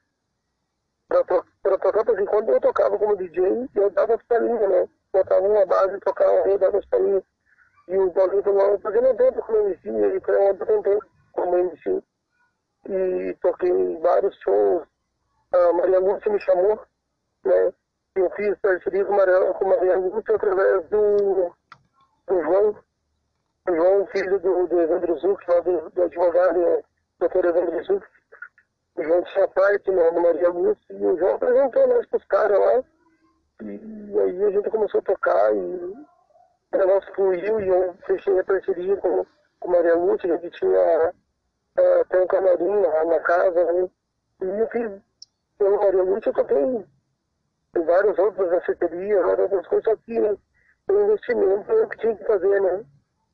[1.08, 4.90] pra, tocar, porque quando eu tocava como DJ, eu dava as palhinhas, né?
[5.14, 7.24] Botava uma base, tocava um rei, dava as palhinhas.
[7.88, 11.00] E o Paulinho falou, porque não tem como MC, ele falou, eu tentei
[11.32, 12.04] como MC.
[12.90, 14.86] E toquei vários shows,
[15.54, 16.80] a Maria Lúcia me chamou,
[17.46, 17.74] né?
[18.16, 21.54] Eu fiz parceria com com Maria Lúcia através do,
[22.28, 22.76] do João,
[23.70, 26.84] o João, filho do, do Evandro Zuc, lá do, do advogado, né?
[27.20, 28.06] doutor Evandro Zuc.
[28.98, 32.26] O João tinha parte né, no Maria Lúcia e o João apresentou nós para os
[32.26, 32.84] caras lá.
[33.62, 38.44] E aí a gente começou a tocar e o negócio fluiu e eu fechei a
[38.44, 39.26] parceria com,
[39.60, 41.14] com Maria Lúcia, a gente tinha
[42.02, 43.90] até um camarim na, na casa, né?
[44.42, 44.92] E eu fiz
[45.60, 46.86] eu, Maria eu toquei
[47.76, 50.36] em vários outros assessorias, várias outras coisas aqui, né?
[50.90, 52.86] O investimento é o que tinha que fazer, né?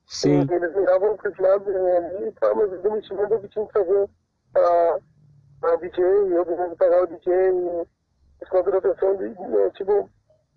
[0.07, 0.45] Sim.
[0.49, 3.65] E eles me davam continuado ali e tal, mas o investimento é o que tinha
[3.65, 4.09] que fazer
[5.65, 7.87] a DJ, eu precisava pagar o DJ,
[8.49, 10.09] com proteção de, né, tipo,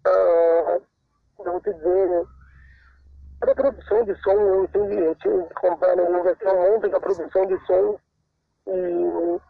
[0.07, 0.81] ah,
[1.38, 2.25] vou te dizer, né?
[3.40, 6.03] Para produção de som, eu tinha, eu tinha que comprar, né?
[6.03, 7.99] Eu um monte da produção de som
[8.66, 9.40] e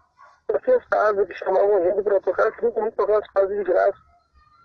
[0.47, 3.99] para festas que chamavam a gente para tocar, que muito tocar as fases de graça.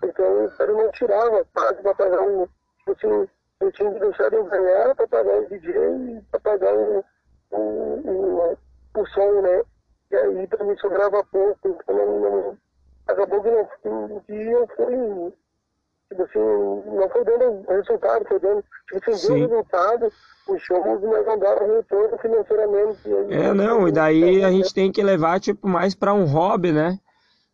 [0.04, 2.46] Então, eu não tirava as fases para pagar um.
[2.86, 3.28] Eu tinha,
[3.60, 7.04] eu tinha que deixar de ganhar para pagar o DJ para pagar o,
[7.52, 8.58] o,
[8.96, 9.62] o som, né?
[10.12, 12.58] E aí para mim sobrava pouco, então não, não,
[13.06, 13.64] acabou que não,
[14.20, 15.32] que não foi
[16.12, 20.12] tipo assim, não foi dando resultado, foi dando, tipo assim, deu resultado,
[20.48, 23.00] os shows mas não daram retorno financeiramente.
[23.30, 26.98] é, não, e daí a gente tem que levar, tipo, mais para um hobby, né?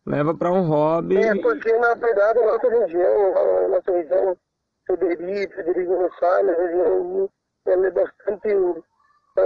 [0.05, 1.17] Leva para um hobby.
[1.17, 4.37] É, porque na verdade a nossa região, a nossa região,
[4.87, 7.29] Federico, Federico Rossalho, a região,
[7.65, 8.47] ela é bastante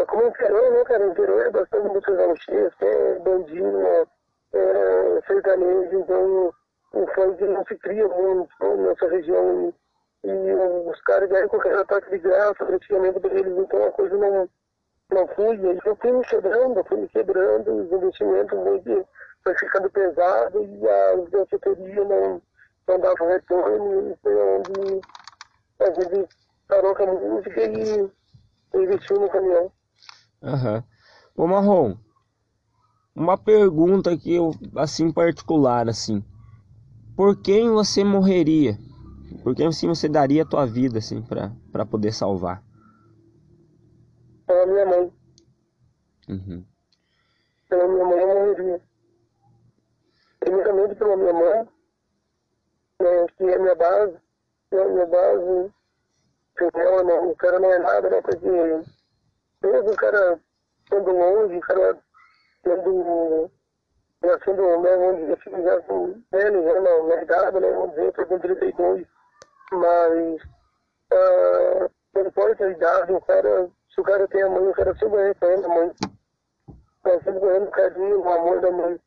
[0.01, 1.08] é, como interior, né, cara?
[1.08, 4.06] Interior é bastante música gauchesca, é bandinho, é,
[4.53, 6.53] é sertanejo, então
[6.93, 9.73] o funk não se cria muito nessa região
[10.23, 14.17] e, e os caras ganham qualquer ataque de graça praticamente para eles, então a coisa
[14.17, 14.49] não,
[15.12, 15.58] não flui.
[15.58, 19.08] E eu fui me quebrando, fui me quebrando, os investimentos muito
[19.43, 22.41] foi ficando pesado e a assessoria não,
[22.88, 25.01] não dava retorno, e foi onde
[25.79, 26.29] a gente
[26.67, 28.12] parou com a música e
[28.73, 29.71] investiu no caminhão.
[30.43, 30.84] Aham.
[31.36, 31.95] Ô Marrom,
[33.15, 36.23] uma pergunta que eu, assim, particular, assim.
[37.15, 38.77] Por quem você morreria?
[39.41, 42.62] Por quem assim, você daria a tua vida, assim, pra, pra poder salvar?
[44.45, 45.13] Pela minha mãe.
[46.29, 46.65] Uhum.
[47.69, 48.82] Pela minha mãe eu morreria.
[50.39, 51.67] Primeiramente pela minha mãe,
[53.01, 54.17] né, que é minha base.
[54.71, 55.73] Né, minha base,
[56.58, 58.93] sem ela, não, o cara não é nada, né, porque
[59.63, 60.39] mesmo o cara
[60.89, 61.97] sendo longe, o cara
[62.63, 63.52] sendo,
[64.23, 67.89] já sendo, né, vamos dizer assim, já com velho, já na, na idade, né, vamos
[67.91, 69.08] dizer, estou com 32,
[69.71, 70.41] mas
[71.13, 74.95] uh, não importa a idade, o cara, se o cara tem a mãe, o cara
[74.97, 75.91] sempre reconhece a mãe.
[77.04, 78.99] Nós sempre ganhando o carinho, o amor da mãe.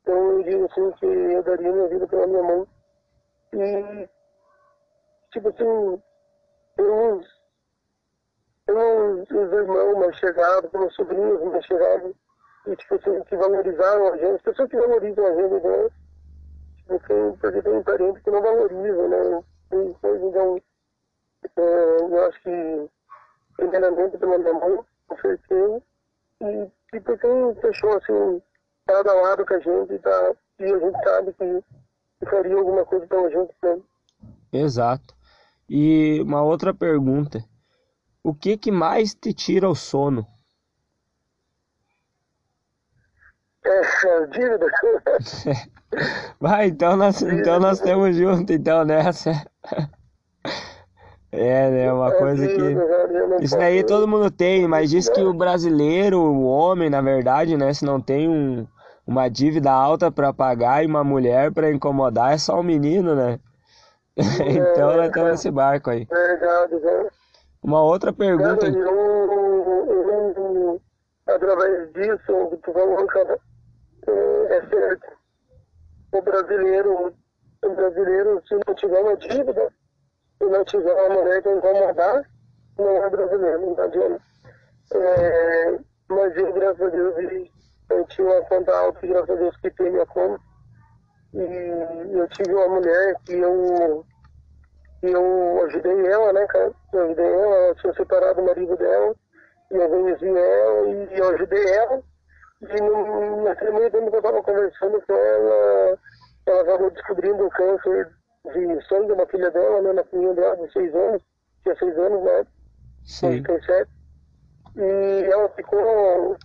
[0.00, 2.66] Então eu digo assim que eu daria minha vida pela minha mãe.
[3.52, 4.08] E,
[5.32, 6.02] tipo assim,
[6.78, 7.24] eu
[8.68, 12.12] os irmãos mais chegados, meus sobrinhos mais chegados,
[12.66, 15.88] e tipo, assim, que valorizaram a gente, pessoas que valorizam a gente, né?
[16.76, 19.44] Tipo, tem, porque tem parente que não valoriza, né?
[19.70, 20.60] Tem coisa, então,
[21.56, 22.90] é, eu acho que,
[23.56, 25.82] primeiramente pela minha mãe, com certeza,
[26.40, 28.42] e tipo, quem fechou assim,
[28.88, 31.64] lado a lado com a gente, tá, e a gente sabe que,
[32.18, 33.80] que faria alguma coisa pela gente, né?
[34.52, 35.14] Exato.
[35.68, 37.44] E uma outra pergunta.
[38.26, 40.26] O que que mais te tira o sono?
[43.64, 44.66] É, dívida.
[46.40, 49.30] Vai, então nós, então nós temos junto, então, nessa.
[51.30, 53.44] É, né, uma é, coisa que...
[53.44, 57.72] Isso daí todo mundo tem, mas diz que o brasileiro, o homem, na verdade, né,
[57.72, 58.66] se não tem um,
[59.06, 63.38] uma dívida alta para pagar e uma mulher para incomodar, é só um menino, né?
[64.16, 66.06] então nós estamos nesse barco aí.
[66.06, 67.06] Verdade, né?
[67.66, 68.64] Uma outra pergunta.
[68.64, 70.82] eu, eu, eu,
[71.26, 73.40] através disso, o que falou, cara,
[74.06, 75.12] é, é certo.
[76.12, 77.12] O brasileiro,
[77.64, 79.72] o brasileiro, se não tiver uma dívida,
[80.38, 82.30] se não tiver uma mulher que incomodar,
[82.78, 84.22] não é brasileiro, não adianta.
[84.94, 87.50] É, mas eu, graças a Deus,
[87.90, 90.40] eu tinha uma conta alta, graças a Deus que tem minha conta.
[91.34, 94.06] E eu tive uma mulher que eu
[95.02, 96.72] e eu ajudei ela, né, cara?
[96.92, 99.14] Eu ajudei ela, ela tinha separado o marido dela,
[99.70, 102.02] e eu conheci ela e eu ajudei ela.
[102.62, 105.98] E no, naquele meio tempo que eu estava conversando com ela,
[106.46, 108.10] ela acabou descobrindo o câncer
[108.46, 111.22] de sangue da filha dela, né, na filhinha dela de seis anos,
[111.62, 112.46] tinha seis anos, né?
[113.04, 113.42] Sim.
[113.44, 113.90] sete.
[114.76, 116.36] E ela ficou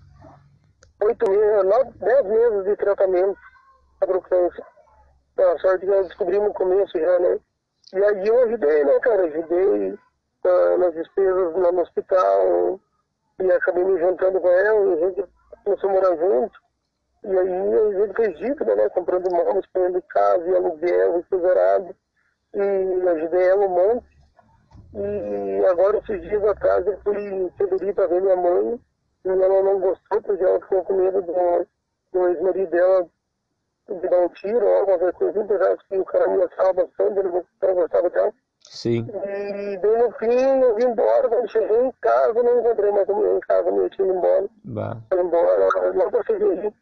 [1.04, 3.38] oito meses, nove, dez meses de tratamento
[4.00, 4.64] para o câncer.
[5.38, 7.40] A sorte que ela descobriu no começo já, né?
[7.94, 9.26] E aí eu ajudei, né, cara?
[9.26, 12.80] Ajudei uh, nas despesas lá no hospital
[13.40, 15.26] e acabei me juntando com ela e a gente
[15.66, 16.60] começou a morar junto.
[17.24, 18.90] E aí a gente fez dívida, né?
[18.90, 21.96] Comprando móveis, pegando casa e aluguel, refrigerado.
[22.54, 24.08] E ajudei ela um monte.
[24.94, 28.80] E agora, esses dias atrás, eu fui em Federico para ver minha mãe.
[29.26, 31.68] E ela não gostou, porque ela ficou com medo do,
[32.14, 33.08] do ex-marido dela
[33.90, 37.20] de dar um tiro ou alguma coisa assim, apesar que o cara me gostava bastante,
[37.20, 38.34] ele não gostava dela.
[38.64, 39.08] Sim.
[39.10, 43.36] E daí no fim eu vim embora, quando cheguei em casa, não encontrei mais mulher
[43.36, 44.48] em casa, meu time embora.
[44.64, 44.98] Bah.
[45.10, 46.74] Foi embora, não consegui ir.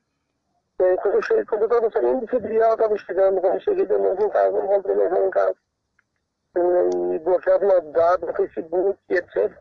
[0.79, 3.41] E aí, quando eu, cheguei, quando eu tava saindo de Fidrial, ela tava chegando.
[3.41, 5.55] Quando eu cheguei de novo em casa, eu comprei meu em casa.
[6.55, 9.51] E bloqueava no WhatsApp, no Facebook, etc.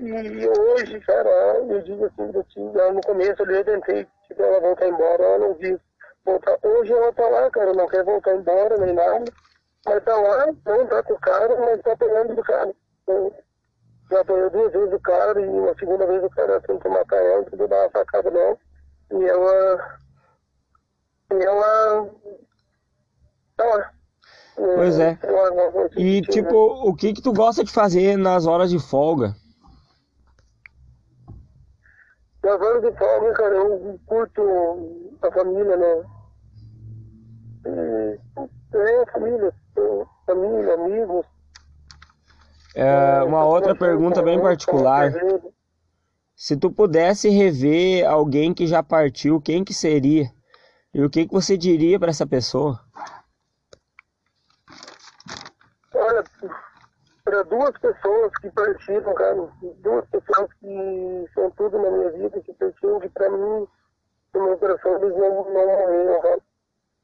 [0.00, 1.30] E hoje, cara,
[1.68, 5.54] eu digo assim pra ti, no começo eu tentei, tipo, ela voltar embora, ela não
[5.54, 5.78] viu
[6.24, 6.58] voltar.
[6.62, 9.24] Hoje ela tá lá, cara, não quer voltar embora nem nada,
[9.86, 12.74] mas tá lá, não tá com o cara, mas tá pegando do cara.
[13.02, 13.32] Então,
[14.10, 17.44] já apanhou duas vezes o cara e uma segunda vez o cara tentou matar ela,
[17.44, 18.58] tentou dar uma facada nela.
[19.12, 19.98] E ela.
[21.32, 22.10] E ela.
[23.56, 23.90] Tá lá.
[24.56, 25.18] Pois é.
[25.96, 26.56] E tipo,
[26.88, 29.34] o que que tu gosta de fazer nas horas de folga?
[32.42, 36.04] Nas horas de folga, cara, eu curto a família, né?
[37.64, 38.18] É,
[39.12, 39.52] família,
[40.26, 41.26] família, amigos.
[42.74, 45.12] É, uma outra pergunta bem particular.
[46.34, 50.26] Se tu pudesse rever alguém que já partiu, quem que seria?
[50.92, 52.80] E o que que você diria para essa pessoa?
[55.94, 56.24] Olha,
[57.24, 59.48] para duas pessoas que partiram, cara,
[59.82, 63.66] duas pessoas que são tudo na minha vida, que partiram, que para mim,
[64.34, 66.42] no meu coração, eles não, não morreram, cara.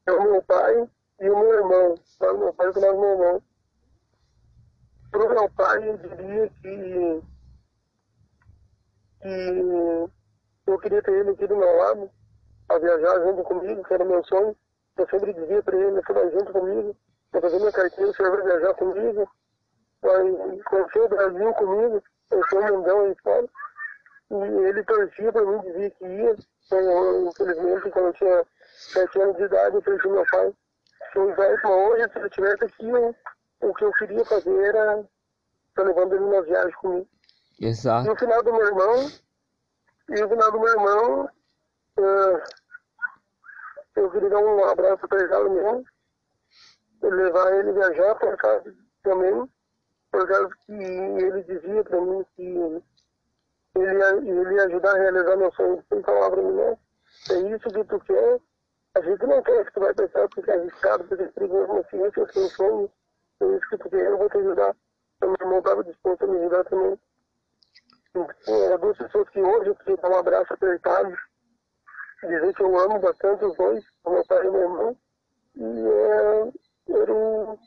[0.07, 0.89] O meu pai
[1.19, 1.95] e o meu irmão.
[2.19, 3.43] O meu pai o meu irmão.
[5.11, 7.21] Pro meu pai, eu diria que,
[9.21, 12.09] que eu queria ter ele aqui do meu lado,
[12.69, 14.55] a viajar junto comigo, que era meu sonho.
[14.97, 16.95] Eu sempre dizia para ele, você vai junto comigo,
[17.31, 19.29] vai fazer minha carteira, você vai viajar comigo
[20.01, 23.47] vai conhecer o Brasil comigo, conhecer o mundão aí fora.
[24.31, 26.35] E ele torcia para mim, dizia que ia.
[26.65, 28.45] Então, infelizmente, quando eu tinha
[28.81, 30.53] sete anos de idade, eu perdi meu pai.
[31.13, 33.15] Sou velho, mas hoje, se ele estivesse aqui, eu,
[33.61, 35.03] o que eu queria fazer era
[35.69, 37.07] estar levando ele na viagem comigo.
[37.59, 38.07] Exato.
[38.07, 39.11] E o final do meu irmão,
[40.09, 41.29] e o final do meu irmão,
[41.99, 42.41] uh,
[43.95, 45.85] eu queria dar um abraço para ele mesmo,
[47.03, 48.73] levar ele viajar para casa
[49.03, 49.49] também
[50.11, 52.41] por causa que ele dizia para mim que
[53.75, 55.83] ele ia, ele ia ajudar a realizar meu sonho.
[55.91, 56.77] Ele falava para mim,
[57.29, 58.39] é isso que tu quer,
[58.95, 61.89] a gente não quer que tu vai pensar porque é arriscado, porque é perigoso, mas
[61.89, 62.91] se esse é o seu sonho,
[63.41, 64.75] é isso que tu quer, eu vou te ajudar.
[65.17, 66.99] Então, meu irmão estava disposto a me ajudar também.
[68.09, 71.15] Então, eram duas pessoas que hoje eu queria dar um abraço apertado,
[72.23, 74.97] dizer que eu amo bastante os dois, o meu pai e meu irmão,
[75.55, 77.57] e é, era o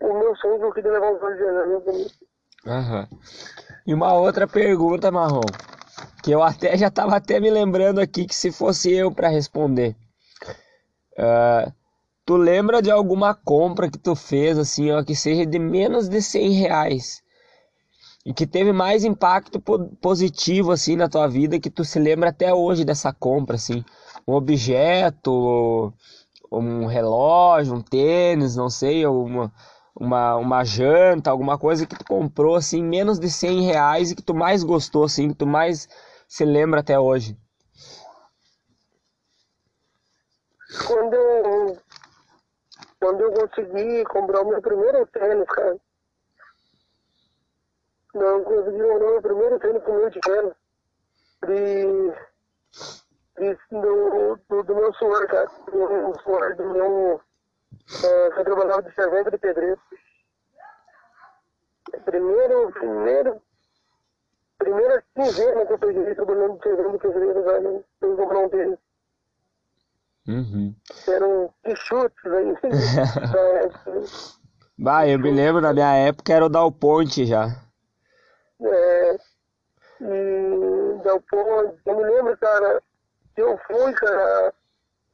[0.00, 2.10] meu sonho é eu queria levar os dois viajando comigo.
[2.66, 3.08] Aham.
[3.86, 5.42] E uma outra pergunta, Marrom,
[6.22, 9.94] que eu até já estava até me lembrando aqui que se fosse eu para responder.
[11.18, 11.72] Uh,
[12.24, 16.20] tu lembra de alguma compra que tu fez, assim, ó, que seja de menos de
[16.20, 17.22] 100 reais?
[18.24, 19.60] E que teve mais impacto
[20.00, 23.84] positivo, assim, na tua vida, que tu se lembra até hoje dessa compra, assim?
[24.26, 25.92] Um objeto,
[26.50, 29.52] um relógio, um tênis, não sei, uma,
[29.98, 34.22] uma, uma janta, alguma coisa que tu comprou assim, menos de 100 reais e que
[34.22, 35.88] tu mais gostou, assim, que tu mais
[36.26, 37.36] se lembra até hoje?
[40.86, 41.78] Quando eu,
[43.00, 45.76] quando eu consegui comprar o meu primeiro tênis, cara.
[48.14, 50.56] Não consegui comprar o meu primeiro tênis com meu dinheiro.
[51.46, 52.12] De,
[53.38, 55.50] de, do, do, do meu suor, cara.
[55.70, 57.20] Do suor do meu
[58.02, 59.80] é, eu trabalhava de servente de pedreiro.
[62.04, 63.42] Primeiro, primeiro,
[64.58, 68.78] primeira quinzena que eu peguei trabalhando de de pedreiro, velho, eu comprar um tênis.
[70.26, 70.74] Uhum.
[71.06, 72.54] Eram quichutes aí.
[74.78, 77.48] bah, eu me lembro na minha época era o Dal Ponte já.
[78.60, 79.16] É.
[80.00, 82.82] E Dal Ponte, eu me lembro, cara,
[83.34, 84.52] que eu fui, cara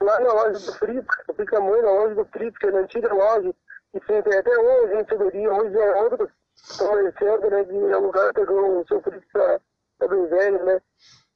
[0.03, 1.07] lá na loja do Fritz,
[1.37, 3.55] fica muito na loja do Fritz, que é na antiga loja,
[3.93, 6.31] que tem até hoje em Severia, hoje é outro
[6.79, 9.61] comerciante, né, de alugar, pegou o seu Fritz pra,
[9.99, 10.81] pra bem velho, né,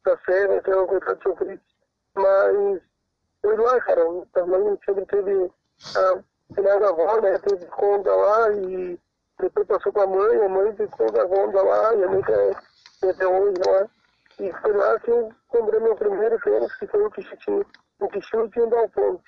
[0.02, 1.62] pra férias, até o contrato do seu Fritz.
[2.16, 2.80] Mas,
[3.44, 5.52] foi lá, cara, também sempre teve
[5.96, 8.98] a final da avó, né, teve conta lá e
[9.38, 13.10] depois passou com a mãe, a mãe ficou da conta lá, e a mãe tem
[13.10, 13.86] até hoje lá.
[14.40, 17.64] E foi lá que eu comprei meu primeiro tênis, que foi o que tinha
[18.00, 19.20] o que chute e o Dalpão.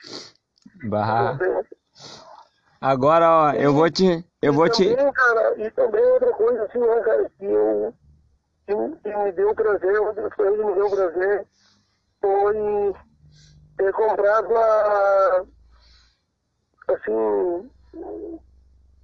[0.85, 1.39] Bah.
[2.81, 4.25] Agora, ó, eu vou te.
[4.41, 4.97] Eu vou te.
[4.97, 7.95] Também, cara, e também outra coisa assim, né, cara, que eu.
[8.67, 11.47] Que, que me deu prazer, outra coisa que me deu prazer
[12.21, 12.95] foi
[13.77, 15.47] ter comprado a.
[16.89, 17.71] Assim.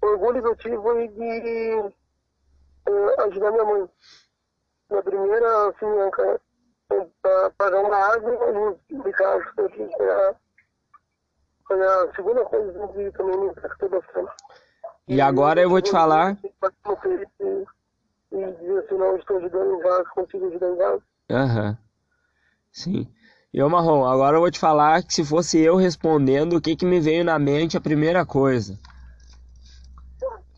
[0.01, 1.93] Orgulho que eu tive de
[2.89, 3.89] uh, ajudar minha mãe.
[4.91, 5.87] Na primeira, assim,
[7.23, 9.45] para pagar uma água e luz de casa.
[9.55, 10.35] Foi a,
[11.67, 14.33] foi a segunda coisa que também me impactou bastante.
[15.09, 16.37] E agora eu vou te falar.
[18.33, 21.03] E dizer assim, não, estou ajudando em casa, consigo ajudar em casa.
[21.31, 21.79] Aham.
[22.73, 23.13] Sim.
[23.53, 26.75] E ô Marrom, agora eu vou te falar que se fosse eu respondendo, o que
[26.75, 28.79] que me veio na mente a primeira coisa?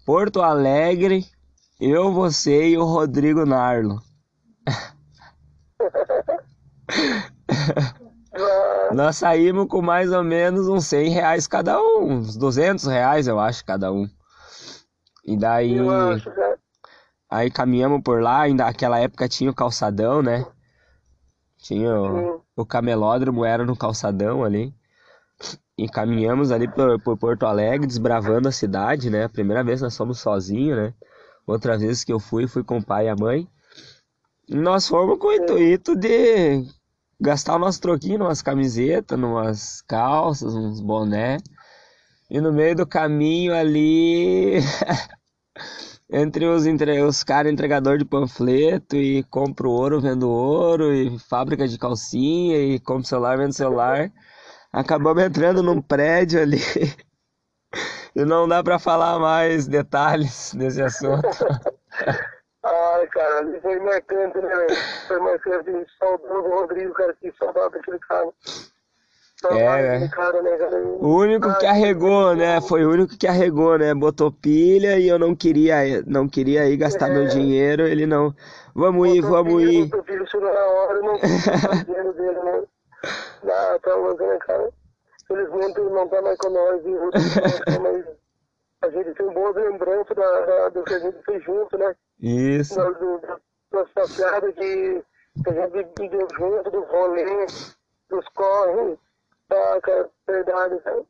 [0.07, 1.27] Porto Alegre,
[1.81, 4.01] eu, você e o Rodrigo Narlo.
[8.95, 13.41] Nós saímos com mais ou menos uns 100 reais cada um, uns 200 reais eu
[13.41, 14.09] acho cada um.
[15.25, 16.23] E daí, né?
[17.29, 20.47] aí caminhamos por lá, ainda naquela época tinha o calçadão, né?
[21.59, 22.44] Tinha o.
[22.57, 24.75] o camelódromo, era no calçadão ali.
[25.77, 29.27] E caminhamos ali por, por Porto Alegre, desbravando a cidade, né?
[29.29, 30.95] Primeira vez nós fomos sozinhos, né?
[31.47, 33.49] Outra vez que eu fui, fui com o pai e a mãe.
[34.49, 36.65] E nós fomos com o intuito de
[37.21, 41.39] gastar o nosso troquinho numas camisetas, numas calças, uns boné.
[42.31, 44.61] E no meio do caminho ali,
[46.11, 51.67] entre os, entre, os caras entregador de panfleto e compro ouro, vendo ouro, e fábrica
[51.67, 54.11] de calcinha, e compro celular, vendo celular,
[54.73, 56.59] acabamos entrando num prédio ali.
[58.17, 61.27] E não dá pra falar mais detalhes desse assunto.
[62.63, 64.77] Ai, cara, foi marcante, né, velho?
[65.09, 65.71] Foi marcante.
[65.99, 68.33] Saudoso Rodrigo, cara, que saudade daquele cara.
[69.53, 70.09] É, né?
[70.09, 70.51] cara, né?
[71.01, 72.61] O único que arregou, né?
[72.61, 73.95] Foi o único que arregou, né?
[73.95, 77.87] Botou pilha e eu não queria, não queria ir gastar meu dinheiro.
[77.87, 78.35] Ele não.
[78.75, 79.87] Vamos ir, botou vamos filho, ir.
[79.87, 82.63] botou filho, chegou na hora, não dele, né?
[83.45, 84.71] Ah, tá louco, né, cara?
[85.29, 88.05] Felizmente ele não tá mais com nós, e tá mais...
[88.83, 91.95] A gente tem boas lembranças da, da, do que a gente fez junto, né?
[92.21, 92.75] Isso.
[92.75, 93.21] do, do,
[93.73, 95.03] das passeadas que,
[95.43, 97.77] que a gente viveu junto, dos rolês,
[98.11, 98.99] dos corres,
[99.73, 101.03] tá, cara, verdade, cara.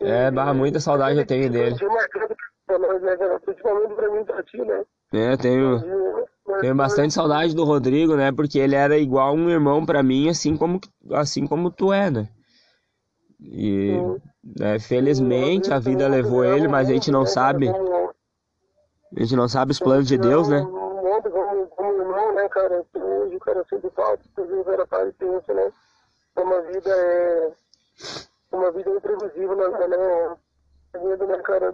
[0.00, 1.78] E- É, bah, muita saudade eu tenho dele.
[1.78, 2.34] Foi marcante
[2.66, 3.40] pra nós, né, cara?
[3.40, 4.84] Principalmente pra mim pra ti, né?
[5.12, 8.32] É, tenho, E- tenho bastante saudade do Rodrigo, né?
[8.32, 10.80] Porque ele era igual um irmão pra mim, assim como,
[11.12, 12.28] assim como tu é, né?
[13.40, 14.00] E,
[14.58, 17.68] né, felizmente a vida levou ele, mas a gente não sabe,
[19.16, 20.60] a gente não sabe os planos de Deus, né?
[20.60, 22.84] Como, como irmão, né, cara?
[22.94, 25.72] Hoje o cara sempre falta, inclusive era pai e pensa, né?
[26.36, 27.52] Uma vida é.
[28.52, 30.36] Uma vida imprevisível, né, né?
[30.94, 31.72] A vida, né, cara?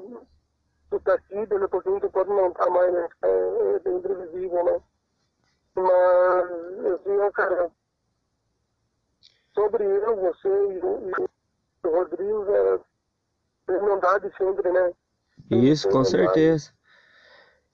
[0.91, 3.09] Tu tá aqui, daqui a pouquinho tu pode não estar mais, né?
[3.23, 4.81] É, é bem imprevisível, né?
[5.77, 7.71] Mas, assim, cara.
[9.55, 12.81] Sobre eu, você e o, e o Rodrigo, era
[13.69, 14.93] irmandade sempre, né?
[15.51, 16.71] Isso, com certeza.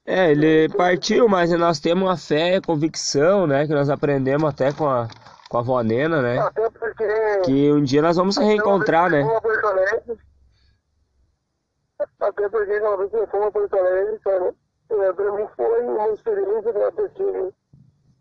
[0.04, 3.66] É, ele partiu, mas nós temos uma fé e convicção, né?
[3.66, 5.08] Que nós aprendemos até com a,
[5.48, 6.38] com a avó Nena, né?
[6.38, 7.06] Até porque.
[7.44, 9.22] Que um dia nós vamos se reencontrar, né?
[12.20, 14.54] Até porque uma vez que eu fui a Porto Alegre, cara,
[14.90, 17.52] é, pra mim foi uma experiência, né, porque,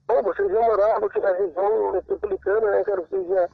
[0.08, 3.50] bom, vocês já moravam aqui na região metropolitana, né, cara, vocês já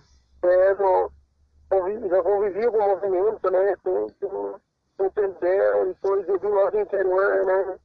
[1.70, 4.60] convi- já conviviam com o movimento, né, com, com,
[4.98, 7.80] com o Pendel, depois eu vim lá do interior, né,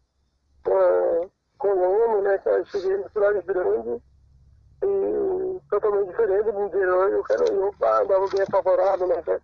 [0.63, 1.31] com,
[1.69, 4.03] o homem, né, cara, cheguei na cidade grande,
[4.85, 9.43] e totalmente diferente do interior, eu quero eu pá, andava bem apavorado, né, cara.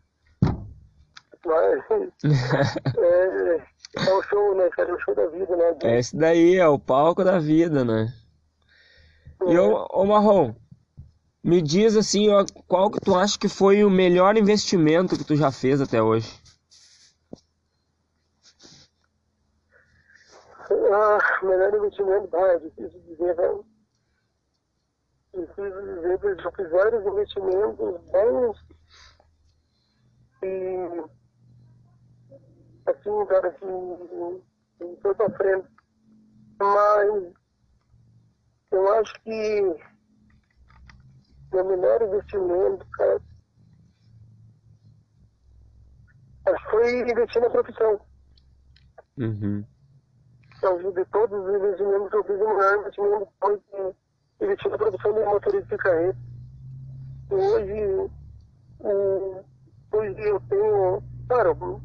[1.44, 1.84] Mas
[2.96, 3.56] é,
[4.06, 4.68] é o show, né?
[4.78, 5.76] É o show da vida, né?
[5.82, 8.12] É esse daí, é o palco da vida, né?
[9.46, 10.54] E ô, ô Marrom,
[11.42, 15.34] me diz assim, ó, qual que tu acha que foi o melhor investimento que tu
[15.34, 16.40] já fez até hoje?
[20.70, 23.64] Ah, melhor investimento, ah, é difícil dizer, velho.
[25.34, 28.64] Difícil dizer, porque eu fiz vários investimentos bons
[30.42, 31.04] e
[32.86, 33.66] assim, cara, que
[34.78, 35.68] que foi pra frente.
[36.60, 37.32] Mas
[38.72, 39.62] eu acho que
[41.52, 43.20] meu melhor investimento, cara,
[46.46, 48.00] acho que foi investir na profissão.
[49.18, 49.64] Uhum.
[50.56, 54.01] Então, de todos os investimentos que eu fiz, o maior investimento foi que
[54.42, 56.18] investir na produção de motorista de carreta.
[57.30, 58.10] E hoje,
[58.80, 59.42] hum,
[59.92, 61.80] hoje eu tenho, claro,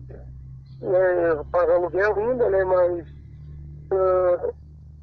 [0.82, 3.08] né, pago aluguel ainda, né, mas
[3.92, 4.54] ah,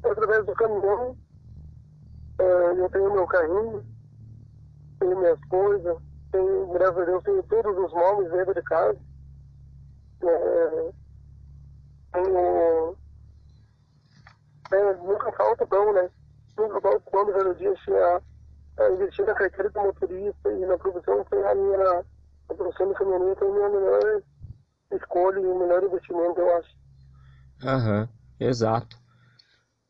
[0.09, 1.17] através do caminhão,
[2.39, 3.83] ah, eu tenho meu carrinho,
[4.99, 5.97] tenho minhas coisas,
[6.31, 8.97] tenho, graças a Deus, tenho todos os móveis dentro de casa.
[10.21, 10.91] É,
[12.13, 12.95] tenho
[14.71, 16.09] é, nunca falta pão, né?
[16.57, 18.21] Nunca falta pão no dia chegar
[18.77, 22.05] a investir na carteira do motorista e na produção foi a minha,
[22.49, 24.23] a produção do caminhonete foi a minha melhor
[24.91, 26.75] escolha e o melhor investimento, eu acho.
[27.63, 28.97] Aham, exato.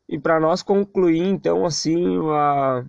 [0.07, 2.85] E para nós concluir, então, assim, a...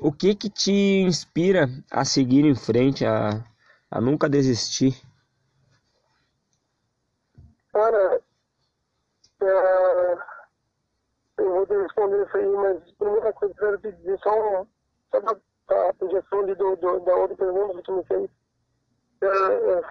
[0.00, 3.44] o que que te inspira a seguir em frente, a,
[3.90, 5.00] a nunca desistir?
[7.72, 8.20] Cara,
[9.42, 10.29] é...
[11.40, 14.66] eu vou te responder isso aí, mas primeira coisa que eu quero te dizer, só,
[15.10, 18.30] só da, a projeção do, do, da outra pergunta que me fez.
[19.22, 19.82] É,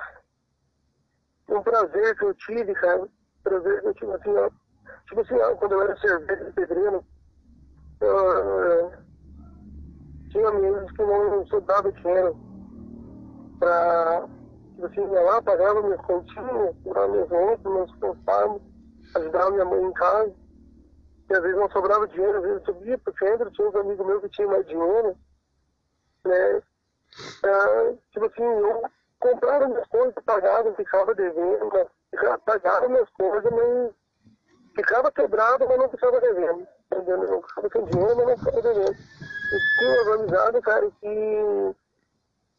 [1.50, 3.08] é um prazer que eu tive, cara,
[3.43, 4.50] prazer que eu tive, assim, ó,
[5.10, 7.04] Tipo assim, quando eu era cerveja de pedreiro,
[8.00, 8.91] eu,
[10.30, 12.38] tinha amigos que não sobravam dinheiro
[13.58, 14.28] pra,
[14.76, 18.62] tipo assim, ia lá, pagava minhas continhas, pagava minhas roupas, meus conformes,
[19.16, 20.36] ajudava minha mãe em casa.
[21.30, 24.05] E às vezes não sobrava dinheiro, às vezes eu subia pro centro, tinha uns amigos
[24.05, 25.15] meus que tinham mais dinheiro,
[26.25, 26.61] né?
[27.43, 28.84] Ah, tipo assim, eu
[29.19, 31.89] comprava minhas coisas, pagava, ficava devendo,
[32.45, 33.93] pagava minhas coisas, mas
[34.75, 36.67] ficava quebrado, mas não ficava devendo.
[36.91, 37.17] Entendeu?
[37.17, 38.97] Não ficava sem dinheiro, mas não ficava devendo.
[39.51, 41.75] E tinha organizado, cara, que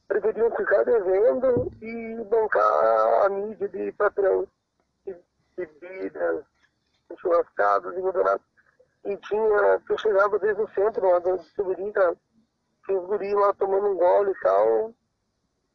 [0.07, 4.47] preferiam ficar devendo e bancar a mídia de patrão,
[5.07, 5.17] de
[5.57, 6.45] bebidas,
[7.17, 8.43] churrascados e moderado.
[9.05, 12.17] E tinha, eu chegava desde o centro, lá do Silveirinho, cara,
[12.85, 14.95] tinha os guris lá tomando um gole e tal.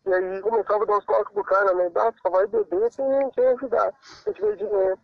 [0.05, 1.91] E aí começava a dar uns toques pro cara, né?
[1.95, 4.99] Ah, só vai beber sem, sem ajudar, se tiver dinheiro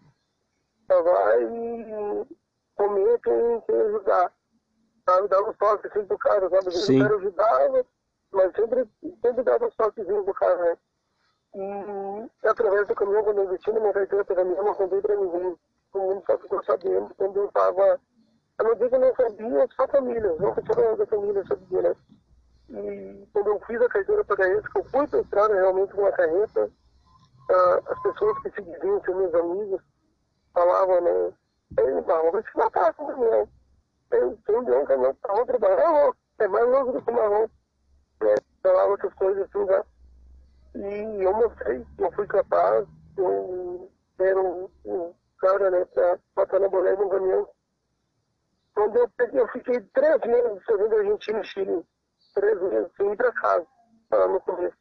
[0.92, 2.28] só vai
[2.76, 4.34] comer quem, quem ajudar.
[5.08, 6.66] Sabe, dava um toque assim pro cara, sabe?
[6.66, 7.86] Vezes o cara ajudava,
[8.32, 8.90] mas sempre,
[9.22, 10.78] sempre dava um toquezinho pro cara, né?
[11.56, 15.58] E através do caminhão, quando eu investi na minha carteira pela não contei pra ninguém.
[15.94, 18.00] O mundo só ficou sabendo quando eu tava.
[18.62, 21.82] Eu não digo que eu não sabia, só a família, não que da família sabia,
[21.82, 21.96] né?
[22.70, 26.06] E quando eu fiz a carteira para carreta, que eu fui pra estrada realmente com
[26.06, 29.82] a carreta, uh, as pessoas que se diziam ser meus amigos,
[30.54, 31.34] falava, né?
[31.80, 33.50] Ei, marrom, vai se matar com o caminhão.
[34.12, 37.50] Tem, tem um caminhão para outro trabalhar, é mais louco do que o marrom.
[38.22, 38.36] Né?
[38.62, 39.86] Falava essas coisas assim, já.
[40.76, 42.88] E eu mostrei, eu fui capaz,
[43.18, 43.90] eu
[44.20, 47.50] era um, um cara, né, para botar na boleia no caminhão.
[48.74, 51.86] Quando eu peguei, eu fiquei três meses fazendo Argentina e Chile.
[52.34, 53.68] Três meses, sem ir para casa,
[54.12, 54.78] lá no começo.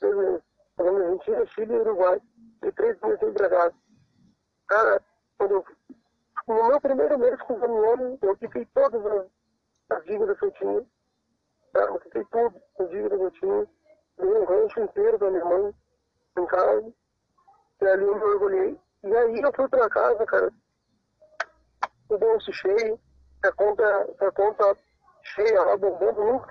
[0.00, 0.42] Três meses.
[0.76, 2.20] Fazendo Argentina, Chile e Uruguai.
[2.64, 3.74] E três meses sem ir para casa.
[4.68, 5.02] Cara,
[5.38, 5.64] quando eu,
[6.48, 9.26] no meu primeiro mês com o caminhão, eu fiquei todas as,
[9.90, 10.86] as dívidas que eu tinha.
[11.72, 11.80] Tá?
[11.80, 13.68] Eu fiquei tudo, as dívidas que eu tinha.
[14.18, 15.74] Dei um rancho inteiro pra minha mãe,
[16.38, 16.92] em casa.
[17.80, 18.80] E ali eu me orgulhei.
[19.04, 20.52] E aí eu fui pra casa, cara,
[22.08, 23.00] o bolso cheio,
[23.42, 24.76] a conta, a conta
[25.22, 26.24] cheia lá, bombando.
[26.24, 26.48] Nunca,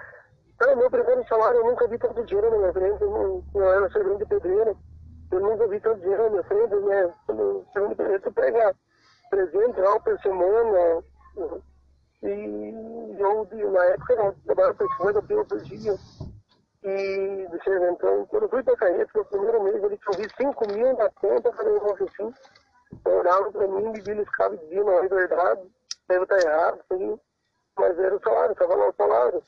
[0.58, 3.02] cara, meu primeiro salário eu nunca vi tanto dinheiro na minha frente.
[3.02, 4.78] Eu não, não era servente de pedreiro
[5.32, 7.14] eu nunca vi tanto dinheiro na minha frente, né?
[7.74, 8.76] Segundo período, tu pega
[9.30, 11.04] 300 reais por semana,
[12.24, 15.96] e eu, na época, eu trabalhava por 50 pila por dia,
[16.84, 18.26] e de serventão.
[18.26, 21.74] Quando eu fui para Caeta, no primeiro mês, ele tinha 5 mil na conta, falei,
[21.74, 22.34] não, assim,
[23.06, 25.62] olhava para mim, me beliscava e dizia, não é verdade,
[26.12, 26.80] deve estar errado,
[27.78, 29.44] mas era o salário, estava lá o salário,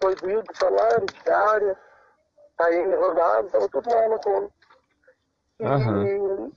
[0.00, 1.78] proibido o salário, diária,
[2.58, 4.52] aí ele rodava, estava tudo lá na conta.
[5.60, 6.52] Uhum.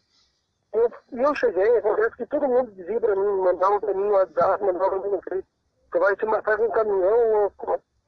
[0.73, 4.13] E eu, eu cheguei, acontece que todo mundo dizia pra mim, mandava pra mim no
[4.13, 5.43] WhatsApp, mandava pra mim no
[5.91, 7.51] você vai te matar com um caminhão,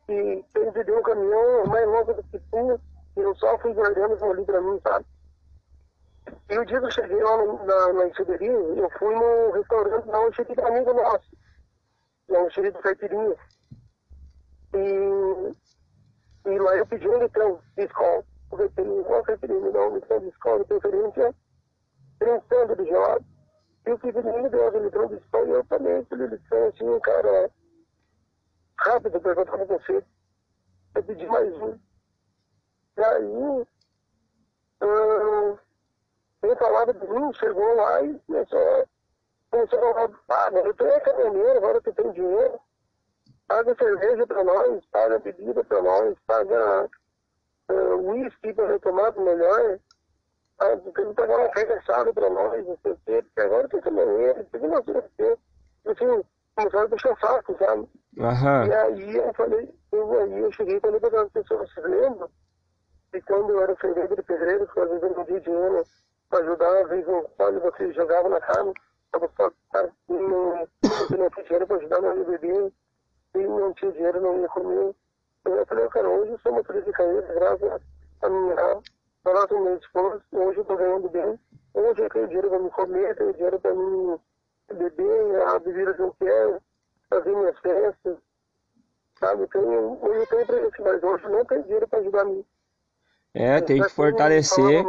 [0.10, 2.82] e quem te deu um caminhão mais longo do que tu,
[3.16, 5.06] e eu só fui guardando aquilo ali pra mim, sabe?
[6.49, 10.07] E o dia que eu cheguei lá no, na, na enxaderia, eu fui no restaurante
[10.07, 11.38] um xerife de amigo nosso,
[12.30, 13.36] lá um xerife de caipirinha.
[14.73, 20.19] E, e lá eu pedi um litrão de escola porque tem uma caipirinha, não, missão
[20.19, 21.36] de escola de preferência,
[22.19, 23.26] pensando de gelado.
[23.86, 26.89] E o Figueiredo me deu a litrão de escola e eu também pedi lição, assim,
[26.89, 27.51] um cara
[28.80, 30.03] rápido, perguntava você.
[30.95, 31.78] Eu pedi mais um.
[32.97, 33.26] E aí,
[34.82, 35.57] hum,
[36.46, 38.88] ele falava de mim, chegou lá e começou,
[39.52, 42.60] começou a falar, ah, agora tu é caminhoneiro, agora tu tem dinheiro,
[43.48, 46.89] paga cerveja pra nós, paga bebida pra nós, paga
[47.70, 49.80] uh, whisky para retomar melhor.
[50.58, 53.82] Ah, porque ele pegar uma arremessada para nós, não sei o quê, porque agora tem
[53.82, 55.38] caminhoneiro, tem que não sei o quê.
[55.86, 56.26] Assim,
[56.56, 57.89] começaram a puxar saco, sabe?
[58.18, 58.66] Uhum.
[58.68, 62.30] E aí eu falei, eu, aí eu cheguei para para as pessoas, vocês lembram?
[63.14, 65.84] E quando eu era ferreiro de pedreiro, que às vezes eu dinheiro
[66.30, 67.05] para ajudar, às vezes
[67.39, 68.73] olha, você jogava na cara,
[69.05, 69.51] estava só,
[70.09, 70.67] não,
[71.17, 72.73] não tinha dinheiro para ajudar, não ia beber,
[73.36, 74.95] e não tinha dinheiro, não ia comer.
[75.45, 77.82] Eu falei, cara, hoje eu sou motorista de carreira, graças
[78.21, 78.55] a minha,
[79.23, 81.39] graças ao meu esposo, hoje eu estou ganhando bem.
[81.73, 84.19] Hoje eu tenho dinheiro para me comer, tenho dinheiro para me
[84.73, 86.61] beber, a bebida que eu quero,
[87.09, 88.17] fazer minhas festas,
[89.19, 89.43] sabe?
[89.43, 92.45] Eu tenho, hoje eu tenho presente, mas hoje não tenho dinheiro para ajudar a mim.
[93.38, 94.86] É, tem que fortalecer,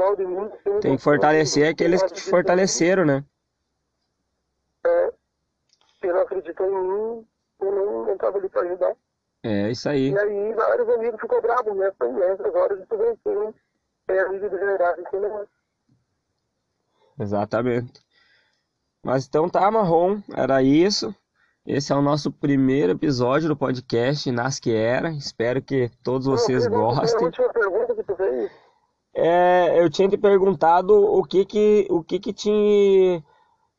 [0.80, 3.24] tem que fortalecer aqueles que te fortaleceram, né?
[4.86, 5.12] É,
[6.00, 7.26] se não acreditou em mim,
[7.60, 8.94] eu não estava ali para ajudar.
[9.42, 10.12] É, isso aí.
[10.12, 11.92] E aí vários amigos ficou bravos né?
[11.98, 13.54] Foi nessas horas de vencer,
[14.08, 15.48] é amigo verdade, entendeu?
[17.18, 18.00] Exatamente.
[19.02, 21.12] Mas então tá, Marrom, era isso.
[21.66, 25.10] Esse é o nosso primeiro episódio do podcast Nas Que Era.
[25.10, 27.22] Espero que todos vocês gostem.
[27.22, 28.50] A última pergunta fez.
[29.14, 33.24] É, eu tinha te perguntado o que que, o que, que te.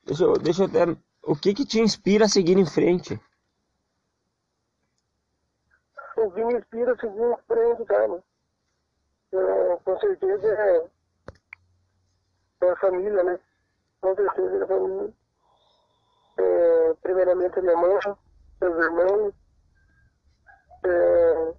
[0.03, 3.19] Deixa eu, deixa eu O que que te inspira a seguir em frente?
[6.17, 8.23] O que me inspira a seguir em frente, cara.
[9.31, 10.89] É, com certeza é,
[12.61, 13.39] é a família, né?
[14.01, 15.13] Com certeza é a família.
[16.39, 17.99] É, primeiramente a minha mãe,
[18.61, 19.33] meus irmãos,
[20.83, 21.53] é,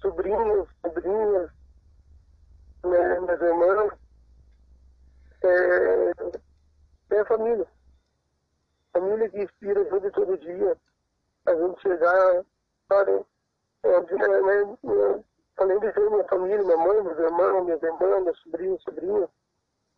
[0.00, 1.50] sobrinhos, sobrinhas,
[2.84, 3.92] né, minhas irmãs,
[5.42, 6.12] é,
[7.10, 7.66] é a família.
[8.92, 10.76] Família que inspira gente todo dia,
[11.46, 12.44] a gente chegar,
[12.88, 13.24] sabe?
[13.82, 15.24] É, né, né,
[15.58, 19.28] além de ter minha família, minha mãe, meus irmãos, minhas irmãs, meus sobrinhos, sobrinhas,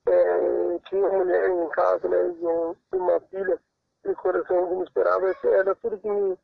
[0.07, 3.61] é, tinha uma mulher em casa, né, e uma filha,
[4.05, 6.39] e o coração que me esperava, era tudo que me,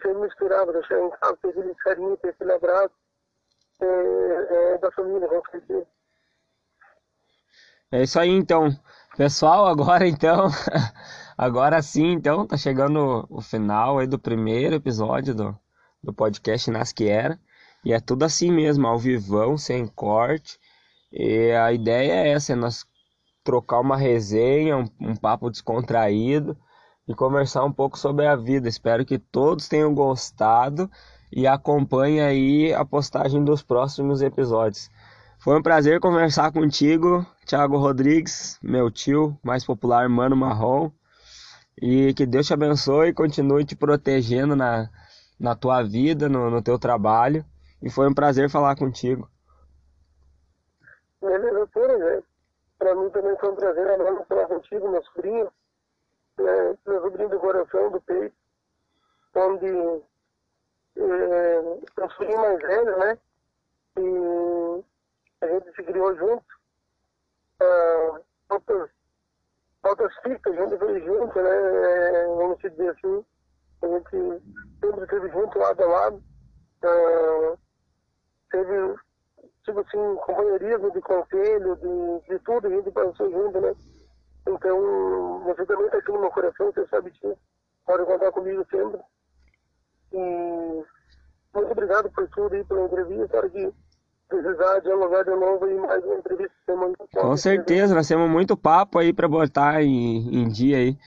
[0.00, 2.94] que me inspirava, deixar em casa, ter aquele carinho, ter aquele abraço,
[3.80, 5.86] é, é, da família, certeza.
[7.90, 8.68] É isso aí então.
[9.16, 10.48] Pessoal, agora então,
[11.36, 15.58] agora sim, então, tá chegando o final aí do primeiro episódio do,
[16.02, 17.38] do podcast Nas Que Era.
[17.84, 20.58] E é tudo assim mesmo, ao vivão, sem corte.
[21.12, 22.86] E a ideia é essa, é nós
[23.42, 26.56] trocar uma resenha, um, um papo descontraído
[27.08, 28.68] e conversar um pouco sobre a vida.
[28.68, 30.90] Espero que todos tenham gostado
[31.32, 34.90] e acompanhe aí a postagem dos próximos episódios.
[35.38, 40.90] Foi um prazer conversar contigo, Thiago Rodrigues, meu tio mais popular, Mano Marrom.
[41.80, 44.90] E que Deus te abençoe e continue te protegendo na,
[45.38, 47.44] na tua vida, no, no teu trabalho.
[47.80, 49.30] E foi um prazer falar contigo.
[51.20, 52.22] Beleza, doutora, né?
[52.78, 55.48] Para mim também foi um prazer enorme falar contigo, meu sobrinho,
[56.38, 56.76] né?
[56.86, 58.34] meu sobrinho do coração, do peito,
[59.34, 59.66] onde
[60.98, 63.18] é, sobrinho mais velho, né?
[63.98, 64.84] E
[65.40, 66.44] a gente se criou junto.
[67.60, 68.20] Ah,
[68.50, 68.90] outras,
[69.84, 71.50] outras fitas, a gente veio junto, né?
[71.50, 73.24] É, vamos dizer assim.
[73.80, 74.42] A gente
[74.80, 76.22] sempre esteve junto, lado a lado.
[76.82, 77.56] Ah,
[78.50, 78.96] teve,
[79.64, 83.74] tipo assim, companheirismo de conselho, de, de tudo, a gente passou junto, né?
[84.48, 87.36] Então, você também está aqui no meu coração, você sabe disso.
[87.84, 89.00] Pode contar comigo sempre.
[90.12, 90.84] E
[91.54, 93.24] muito obrigado por tudo aí, pela entrevista.
[93.24, 93.72] Espero que
[94.28, 96.54] precisar dialogar de novo e mais uma entrevista.
[97.14, 100.98] Com certeza, nós temos muito papo aí para botar em, em dia aí.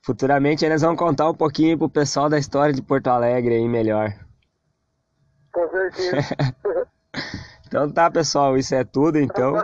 [0.00, 4.12] Futuramente eles vão contar um pouquinho pro pessoal da história de Porto Alegre aí melhor.
[5.52, 6.16] Com certeza.
[7.66, 9.54] então tá, pessoal, isso é tudo então.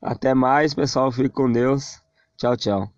[0.00, 2.00] Até mais, pessoal, fique com Deus.
[2.36, 2.95] Tchau, tchau.